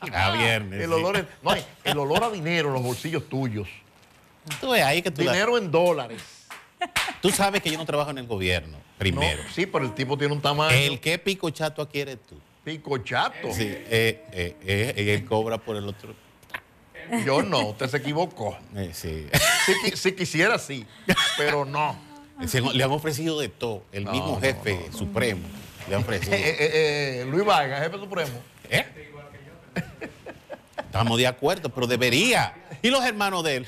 a 0.00 0.30
viernes. 0.36 0.82
El 0.82 0.92
olor, 0.92 1.16
es- 1.16 1.24
no, 1.42 1.52
el 1.84 1.98
olor 1.98 2.24
a 2.24 2.30
dinero 2.30 2.68
en 2.68 2.74
los 2.74 2.82
bolsillos 2.82 3.28
tuyos. 3.28 3.68
Tú 4.60 4.70
ves 4.70 4.82
ahí 4.82 5.00
que 5.00 5.10
tú, 5.10 5.22
la- 5.22 5.32
Dinero 5.32 5.56
en 5.56 5.70
dólares. 5.70 6.22
tú 7.22 7.30
sabes 7.30 7.62
que 7.62 7.70
yo 7.70 7.78
no 7.78 7.84
trabajo 7.86 8.10
en 8.10 8.18
el 8.18 8.26
gobierno, 8.26 8.78
primero. 8.98 9.42
No, 9.42 9.48
sí, 9.54 9.66
pero 9.66 9.84
el 9.84 9.94
tipo 9.94 10.16
tiene 10.18 10.32
un 10.34 10.40
tamaño. 10.40 10.74
El 10.76 11.00
que 11.00 11.18
pico 11.18 11.50
chato 11.50 11.82
aquí 11.82 12.00
eres 12.00 12.18
tú. 12.28 12.36
pico 12.64 12.98
chato. 12.98 13.52
Sí, 13.52 13.64
eh, 13.66 14.24
eh, 14.32 14.56
eh, 14.64 15.14
él 15.14 15.24
cobra 15.24 15.58
por 15.58 15.76
el 15.76 15.86
otro. 15.88 16.14
Yo 17.24 17.42
no, 17.42 17.68
usted 17.68 17.88
se 17.88 17.96
equivocó. 17.98 18.56
Eh, 18.76 18.90
sí. 18.92 19.26
Si, 19.64 19.96
si 19.96 20.12
quisiera, 20.12 20.58
sí, 20.58 20.86
pero 21.36 21.64
no. 21.64 21.96
Se- 22.46 22.60
le 22.60 22.84
han 22.84 22.90
ofrecido 22.92 23.40
de 23.40 23.48
todo. 23.48 23.82
El 23.92 24.04
No, 24.04 24.12
mismo 24.12 24.28
no, 24.34 24.40
jefe 24.40 24.90
supremo 24.96 25.42
le 25.88 25.94
ha 25.94 25.98
ofrecido. 25.98 26.34
Eh, 26.34 26.56
eh, 26.58 27.26
Luis 27.28 27.44
Vargas, 27.44 27.82
jefe 27.82 27.96
supremo. 27.98 28.32
¿Eh? 28.70 28.84
Estamos 30.76 31.18
de 31.18 31.26
acuerdo, 31.26 31.68
pero 31.68 31.86
debería. 31.86 32.54
¿Y 32.82 32.90
los 32.90 33.04
hermanos 33.04 33.42
de 33.44 33.56
él? 33.56 33.66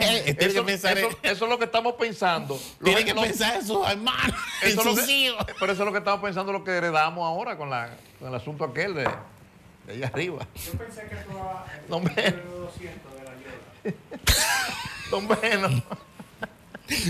Eh, 0.00 0.34
tiene 0.34 0.52
Eso, 0.52 0.60
que 0.64 0.72
pensar, 0.72 0.98
eso- 0.98 1.08
en- 1.22 1.30
eso 1.30 1.44
es 1.44 1.50
lo 1.50 1.58
que 1.58 1.64
estamos 1.66 1.94
pensando. 1.94 2.60
tiene 2.82 3.00
Lo- 3.00 3.06
que 3.06 3.14
pensar 3.28 3.56
en 3.56 3.66
sus 3.66 3.86
hermanos, 3.88 4.36
en 4.62 4.68
eso 4.68 4.80
es 4.80 4.86
lo 4.86 4.96
sus 4.96 5.04
que- 5.06 5.12
hijos. 5.12 5.46
Pero 5.60 5.72
eso 5.72 5.82
es 5.82 5.86
lo 5.86 5.92
que 5.92 5.98
estamos 5.98 6.20
pensando, 6.20 6.52
lo 6.52 6.64
que 6.64 6.72
heredamos 6.72 7.24
ahora 7.24 7.56
con, 7.56 7.70
la, 7.70 7.90
con 8.18 8.28
el 8.28 8.34
asunto 8.34 8.64
aquel 8.64 8.94
de, 8.94 9.08
de 9.86 9.92
allá 9.92 10.06
arriba. 10.08 10.46
Yo 10.66 10.72
pensé 10.72 11.02
que 11.06 11.14
en 11.14 11.24
No 11.88 12.00
me- 12.00 12.12
el 12.12 12.42
200 12.50 13.12
de 13.14 13.24
la. 13.24 13.94
Don 15.10 15.28
Beno. 15.28 15.82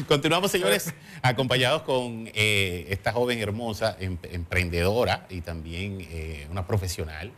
Continuamos, 0.06 0.50
señores, 0.52 0.92
acompañados 1.22 1.82
con 1.82 2.30
eh, 2.34 2.86
esta 2.90 3.12
joven 3.12 3.40
hermosa, 3.40 3.96
em- 3.98 4.18
emprendedora 4.24 5.26
y 5.30 5.40
también 5.40 5.98
eh, 6.00 6.46
una 6.50 6.64
profesional, 6.66 7.32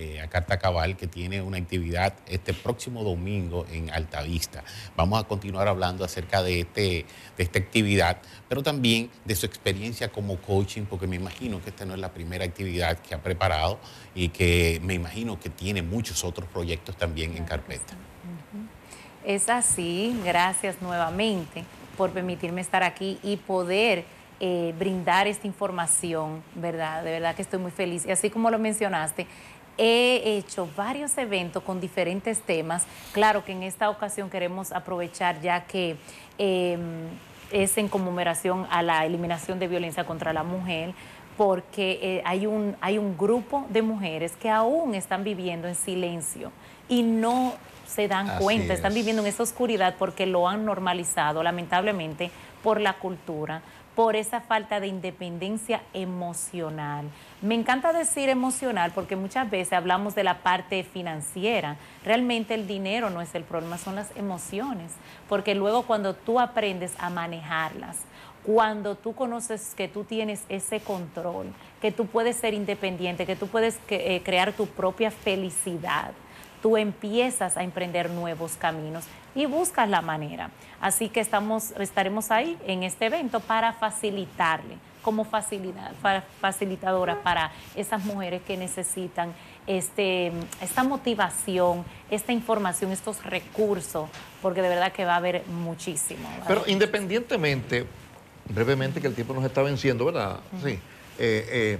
eh, 0.00 0.18
Acarta 0.18 0.58
Cabal, 0.58 0.96
que 0.96 1.06
tiene 1.06 1.42
una 1.42 1.58
actividad 1.58 2.14
este 2.26 2.54
próximo 2.54 3.04
domingo 3.04 3.66
en 3.70 3.90
Altavista. 3.90 4.64
Vamos 4.96 5.22
a 5.22 5.28
continuar 5.28 5.68
hablando 5.68 6.06
acerca 6.06 6.42
de, 6.42 6.60
este, 6.60 7.04
de 7.36 7.42
esta 7.42 7.58
actividad, 7.58 8.16
pero 8.48 8.62
también 8.62 9.10
de 9.26 9.34
su 9.34 9.44
experiencia 9.44 10.10
como 10.10 10.38
coaching, 10.38 10.84
porque 10.84 11.06
me 11.06 11.16
imagino 11.16 11.62
que 11.62 11.68
esta 11.68 11.84
no 11.84 11.92
es 11.92 12.00
la 12.00 12.14
primera 12.14 12.46
actividad 12.46 12.98
que 13.00 13.14
ha 13.14 13.22
preparado 13.22 13.78
y 14.14 14.30
que 14.30 14.80
me 14.82 14.94
imagino 14.94 15.38
que 15.38 15.50
tiene 15.50 15.82
muchos 15.82 16.24
otros 16.24 16.48
proyectos 16.48 16.96
también 16.96 17.36
en 17.36 17.44
carpeta. 17.44 17.92
Es 19.22 19.50
así, 19.50 20.18
gracias 20.24 20.80
nuevamente 20.80 21.62
por 21.98 22.10
permitirme 22.10 22.62
estar 22.62 22.82
aquí 22.82 23.18
y 23.22 23.36
poder 23.36 24.06
eh, 24.42 24.74
brindar 24.78 25.26
esta 25.26 25.46
información, 25.46 26.42
¿verdad? 26.54 27.04
De 27.04 27.10
verdad 27.10 27.34
que 27.34 27.42
estoy 27.42 27.58
muy 27.58 27.70
feliz. 27.70 28.06
Y 28.06 28.10
así 28.10 28.30
como 28.30 28.50
lo 28.50 28.58
mencionaste, 28.58 29.26
he 29.78 30.36
hecho 30.36 30.68
varios 30.76 31.16
eventos 31.18 31.62
con 31.62 31.80
diferentes 31.80 32.40
temas. 32.40 32.86
Claro 33.12 33.44
que 33.44 33.52
en 33.52 33.62
esta 33.62 33.90
ocasión 33.90 34.30
queremos 34.30 34.72
aprovechar 34.72 35.40
ya 35.40 35.64
que 35.64 35.96
eh, 36.38 36.78
es 37.50 37.76
en 37.78 37.88
conmemoración 37.88 38.66
a 38.70 38.82
la 38.82 39.04
eliminación 39.04 39.58
de 39.58 39.68
violencia 39.68 40.04
contra 40.04 40.32
la 40.32 40.42
mujer 40.42 40.94
porque 41.36 41.98
eh, 42.02 42.22
hay, 42.26 42.46
un, 42.46 42.76
hay 42.82 42.98
un 42.98 43.16
grupo 43.16 43.64
de 43.70 43.80
mujeres 43.80 44.32
que 44.32 44.50
aún 44.50 44.94
están 44.94 45.24
viviendo 45.24 45.68
en 45.68 45.74
silencio 45.74 46.52
y 46.88 47.02
no 47.02 47.54
se 47.86 48.08
dan 48.08 48.28
Así 48.28 48.42
cuenta, 48.42 48.74
están 48.74 48.92
es. 48.92 48.96
viviendo 48.96 49.22
en 49.22 49.28
esa 49.28 49.42
oscuridad 49.42 49.94
porque 49.98 50.26
lo 50.26 50.48
han 50.48 50.64
normalizado, 50.64 51.42
lamentablemente, 51.42 52.30
por 52.62 52.80
la 52.80 52.92
cultura, 52.94 53.62
por 53.94 54.16
esa 54.16 54.40
falta 54.40 54.80
de 54.80 54.86
independencia 54.86 55.82
emocional. 55.92 57.06
Me 57.42 57.54
encanta 57.54 57.92
decir 57.92 58.28
emocional 58.28 58.92
porque 58.94 59.16
muchas 59.16 59.50
veces 59.50 59.72
hablamos 59.72 60.14
de 60.14 60.24
la 60.24 60.38
parte 60.38 60.84
financiera. 60.84 61.76
Realmente 62.04 62.54
el 62.54 62.66
dinero 62.66 63.10
no 63.10 63.20
es 63.20 63.34
el 63.34 63.42
problema, 63.42 63.78
son 63.78 63.96
las 63.96 64.14
emociones, 64.16 64.92
porque 65.28 65.54
luego 65.54 65.82
cuando 65.82 66.14
tú 66.14 66.38
aprendes 66.38 66.92
a 66.98 67.10
manejarlas, 67.10 67.98
cuando 68.44 68.94
tú 68.94 69.14
conoces 69.14 69.74
que 69.74 69.88
tú 69.88 70.04
tienes 70.04 70.44
ese 70.48 70.80
control, 70.80 71.48
que 71.80 71.92
tú 71.92 72.06
puedes 72.06 72.36
ser 72.36 72.54
independiente, 72.54 73.26
que 73.26 73.36
tú 73.36 73.48
puedes 73.48 73.78
eh, 73.88 74.22
crear 74.24 74.52
tu 74.52 74.66
propia 74.66 75.10
felicidad, 75.10 76.12
tú 76.62 76.76
empiezas 76.76 77.56
a 77.56 77.62
emprender 77.62 78.10
nuevos 78.10 78.52
caminos 78.52 79.04
y 79.34 79.46
buscas 79.46 79.88
la 79.88 80.02
manera. 80.02 80.50
Así 80.80 81.08
que 81.08 81.20
estamos, 81.20 81.72
estaremos 81.72 82.30
ahí 82.30 82.58
en 82.66 82.82
este 82.82 83.06
evento 83.06 83.40
para 83.40 83.72
facilitarle, 83.72 84.76
como 85.02 85.24
facilidad, 85.24 85.92
facilitadora 86.40 87.22
para 87.22 87.52
esas 87.74 88.04
mujeres 88.04 88.42
que 88.42 88.56
necesitan 88.56 89.32
este, 89.66 90.32
esta 90.60 90.82
motivación, 90.82 91.84
esta 92.10 92.32
información, 92.32 92.90
estos 92.92 93.24
recursos, 93.24 94.08
porque 94.42 94.62
de 94.62 94.68
verdad 94.68 94.92
que 94.92 95.04
va 95.04 95.14
a 95.14 95.16
haber 95.16 95.46
muchísimo. 95.46 96.28
Pero 96.46 96.64
independientemente, 96.66 97.86
brevemente 98.48 99.00
que 99.00 99.06
el 99.06 99.14
tiempo 99.14 99.32
nos 99.32 99.44
está 99.44 99.62
venciendo, 99.62 100.06
¿verdad? 100.06 100.40
Sí. 100.62 100.70
Eh, 100.70 100.78
eh, 101.18 101.78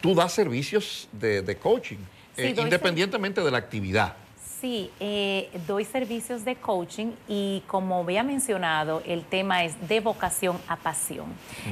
tú 0.00 0.14
das 0.14 0.32
servicios 0.32 1.08
de, 1.12 1.42
de 1.42 1.56
coaching, 1.56 1.98
Sí, 2.36 2.42
eh, 2.42 2.54
independientemente 2.56 3.42
de 3.42 3.50
la 3.50 3.58
actividad. 3.58 4.14
Sí, 4.60 4.90
eh, 5.00 5.48
doy 5.66 5.86
servicios 5.86 6.44
de 6.44 6.54
coaching 6.56 7.12
y 7.28 7.62
como 7.66 8.00
había 8.00 8.22
mencionado, 8.22 9.02
el 9.06 9.24
tema 9.24 9.64
es 9.64 9.88
de 9.88 10.00
vocación 10.00 10.58
a 10.68 10.76
pasión. 10.76 11.26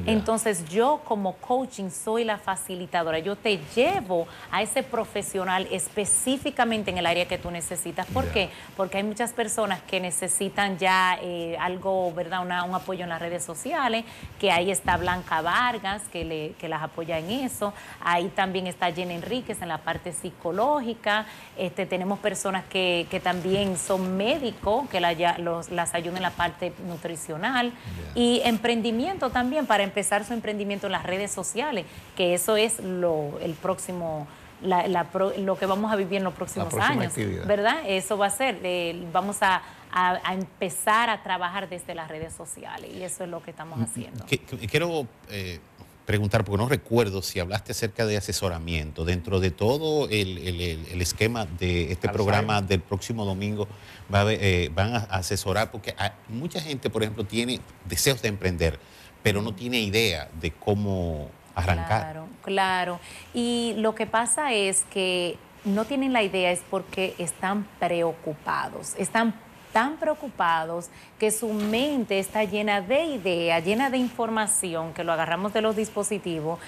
Entonces 0.07 0.67
yo 0.71 1.03
como 1.05 1.35
coaching 1.35 1.91
soy 1.91 2.25
la 2.25 2.39
facilitadora, 2.39 3.19
yo 3.19 3.37
te 3.37 3.61
llevo 3.77 4.27
a 4.51 4.63
ese 4.63 4.83
profesional 4.83 5.69
específicamente 5.71 6.91
en 6.91 6.97
el 6.97 7.05
área 7.05 7.29
que 7.29 7.37
tú 7.37 7.51
necesitas. 7.51 8.07
¿Por 8.07 8.25
qué? 8.33 8.49
Porque 8.75 8.97
hay 8.97 9.03
muchas 9.05 9.35
personas 9.35 9.83
que 9.83 10.01
necesitan 10.01 10.79
ya 10.79 11.19
eh, 11.21 11.59
algo, 11.61 12.11
¿verdad? 12.15 12.41
Una- 12.41 12.65
un 12.65 12.75
apoyo 12.75 13.03
en 13.03 13.11
las 13.11 13.21
redes 13.21 13.45
sociales, 13.45 14.07
que 14.41 14.51
ahí 14.51 14.71
está 14.71 14.97
Blanca 14.97 15.43
Vargas, 15.43 16.03
que, 16.11 16.25
le, 16.25 16.53
que 16.53 16.69
las 16.71 16.83
apoya 16.83 17.19
en 17.19 17.31
eso. 17.31 17.75
Ahí 18.01 18.29
también 18.35 18.67
está 18.67 18.91
Jenny 18.91 19.15
Enríquez 19.15 19.61
en 19.61 19.69
la 19.69 19.77
parte 19.79 20.15
psicológica. 20.15 21.27
Este, 21.59 21.85
tenemos 21.85 22.19
personas 22.21 22.65
que, 22.65 22.78
que 23.11 23.21
también 23.21 23.77
son 23.77 24.17
médicos, 24.17 24.89
que 24.91 25.01
la 25.01 25.13
ya- 25.13 25.39
los- 25.39 25.71
las 25.71 25.95
ayudan 25.95 26.17
en 26.19 26.23
la 26.23 26.31
parte 26.31 26.73
nutricional. 26.87 27.73
Y 28.15 28.41
emprendimiento 28.45 29.31
también, 29.31 29.67
para 29.67 29.83
empezar 29.85 30.25
su 30.25 30.33
emprendimiento 30.35 30.87
en 30.87 30.93
las 30.93 31.05
redes 31.05 31.31
sociales, 31.31 31.85
que 32.17 32.35
eso 32.35 32.57
es 32.57 32.81
lo, 32.81 33.39
el 33.41 33.53
próximo... 33.55 34.27
la- 34.63 34.89
la 34.89 35.07
lo 35.39 35.57
que 35.57 35.67
vamos 35.67 35.93
a 35.93 35.97
vivir 35.97 36.19
en 36.19 36.25
los 36.25 36.35
próximos 36.35 36.75
años, 36.75 37.07
actividad. 37.13 37.47
¿verdad? 37.47 37.77
Eso 37.87 38.19
va 38.19 38.27
a 38.27 38.31
ser, 38.31 38.59
eh, 38.65 39.07
vamos 39.13 39.41
a, 39.43 39.63
a- 39.93 40.19
a 40.25 40.35
empezar 40.35 41.09
a 41.11 41.23
trabajar 41.23 41.69
desde 41.69 41.95
las 41.95 42.09
redes 42.09 42.33
sociales 42.35 42.91
y 42.93 43.03
eso 43.05 43.23
es 43.25 43.31
lo 43.31 43.41
que 43.41 43.53
estamos 43.53 43.79
haciendo. 43.81 44.27
Que- 44.27 44.39
que- 44.39 44.67
Quiero 44.67 45.07
eh, 45.31 45.61
preguntar, 46.09 46.43
porque 46.43 46.63
no 46.63 46.71
recuerdo 46.71 47.21
si 47.21 47.39
hablaste 47.39 47.73
acerca 47.73 48.07
de 48.07 48.17
asesoramiento. 48.17 49.05
Dentro 49.05 49.41
de 49.41 49.51
todo 49.51 50.09
el, 50.09 50.39
el- 50.39 50.61
el- 50.63 50.87
el 50.91 51.03
esquema 51.03 51.45
de 51.45 51.93
este 51.93 52.09
Alzheimer. 52.09 52.13
programa 52.15 52.63
del 52.63 52.81
próximo 52.81 53.27
domingo, 53.27 53.69
va 54.13 54.23
a 54.23 54.33
eh, 54.33 54.71
van 54.75 54.95
a 54.95 54.99
asesorar, 55.11 55.71
porque 55.71 55.95
hay- 55.99 56.13
mucha 56.31 56.63
gente, 56.63 56.89
por 56.89 57.03
ejemplo, 57.03 57.25
tiene 57.25 57.61
deseos 57.85 58.23
de 58.23 58.29
emprender, 58.29 58.81
pero 59.23 59.43
no 59.43 59.55
tiene 59.55 59.81
idea 59.81 60.31
de 60.41 60.51
cómo 60.51 61.29
arrancar. 61.55 62.01
Claro, 62.01 62.29
claro. 62.43 63.01
Y 63.35 63.75
lo 63.77 63.95
que 63.95 64.07
pasa 64.07 64.55
es 64.55 64.85
que 64.91 65.37
no 65.67 65.85
tienen 65.85 66.15
la 66.15 66.23
idea 66.23 66.51
es 66.53 66.61
porque 66.71 67.15
están 67.19 67.67
preocupados, 67.79 68.95
están 68.97 69.35
tan 69.73 69.97
preocupados 69.97 70.91
que 71.19 71.31
su 71.31 71.49
mente 71.53 72.19
está 72.19 72.45
llena 72.45 72.81
de 72.81 73.05
ideas, 73.05 73.65
llena 73.65 73.91
de 73.91 73.99
información, 73.99 74.93
que 74.95 75.05
lo 75.05 75.13
agarramos 75.13 75.53
de 75.53 75.63
los 75.63 75.77
dispositivos, 75.77 76.59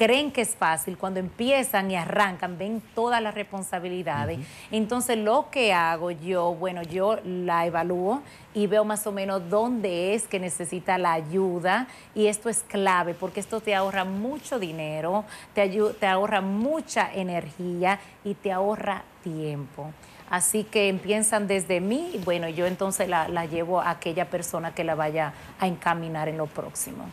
creen 0.00 0.32
que 0.32 0.40
es 0.40 0.56
fácil, 0.56 0.96
cuando 0.96 1.20
empiezan 1.20 1.90
y 1.90 1.94
arrancan, 1.94 2.56
ven 2.56 2.82
todas 2.94 3.20
las 3.20 3.34
responsabilidades. 3.34 4.38
Entonces 4.70 5.18
lo 5.18 5.50
que 5.50 5.74
hago 5.74 6.10
yo, 6.10 6.54
bueno, 6.54 6.82
yo 6.82 7.18
la 7.22 7.66
evalúo 7.66 8.22
y 8.54 8.66
veo 8.66 8.86
más 8.86 9.06
o 9.06 9.12
menos 9.12 9.50
dónde 9.50 10.14
es 10.14 10.26
que 10.26 10.40
necesita 10.40 10.96
la 10.96 11.12
ayuda 11.12 11.86
y 12.14 12.28
esto 12.28 12.48
es 12.48 12.62
clave 12.62 13.12
porque 13.12 13.40
esto 13.40 13.60
te 13.60 13.74
ahorra 13.74 14.06
mucho 14.06 14.58
dinero, 14.58 15.26
te, 15.52 15.68
te 15.68 16.06
ahorra 16.06 16.40
mucha 16.40 17.12
energía 17.12 18.00
y 18.24 18.32
te 18.32 18.52
ahorra 18.52 19.04
tiempo. 19.22 19.92
Así 20.30 20.62
que 20.64 20.88
empiezan 20.88 21.46
desde 21.48 21.80
mí 21.80 22.12
y 22.14 22.18
bueno, 22.18 22.48
yo 22.48 22.66
entonces 22.66 23.08
la, 23.08 23.28
la 23.28 23.46
llevo 23.46 23.80
a 23.80 23.90
aquella 23.90 24.30
persona 24.30 24.72
que 24.74 24.84
la 24.84 24.94
vaya 24.94 25.32
a 25.58 25.66
encaminar 25.66 26.28
en 26.28 26.38
lo 26.38 26.46
próximo. 26.46 27.04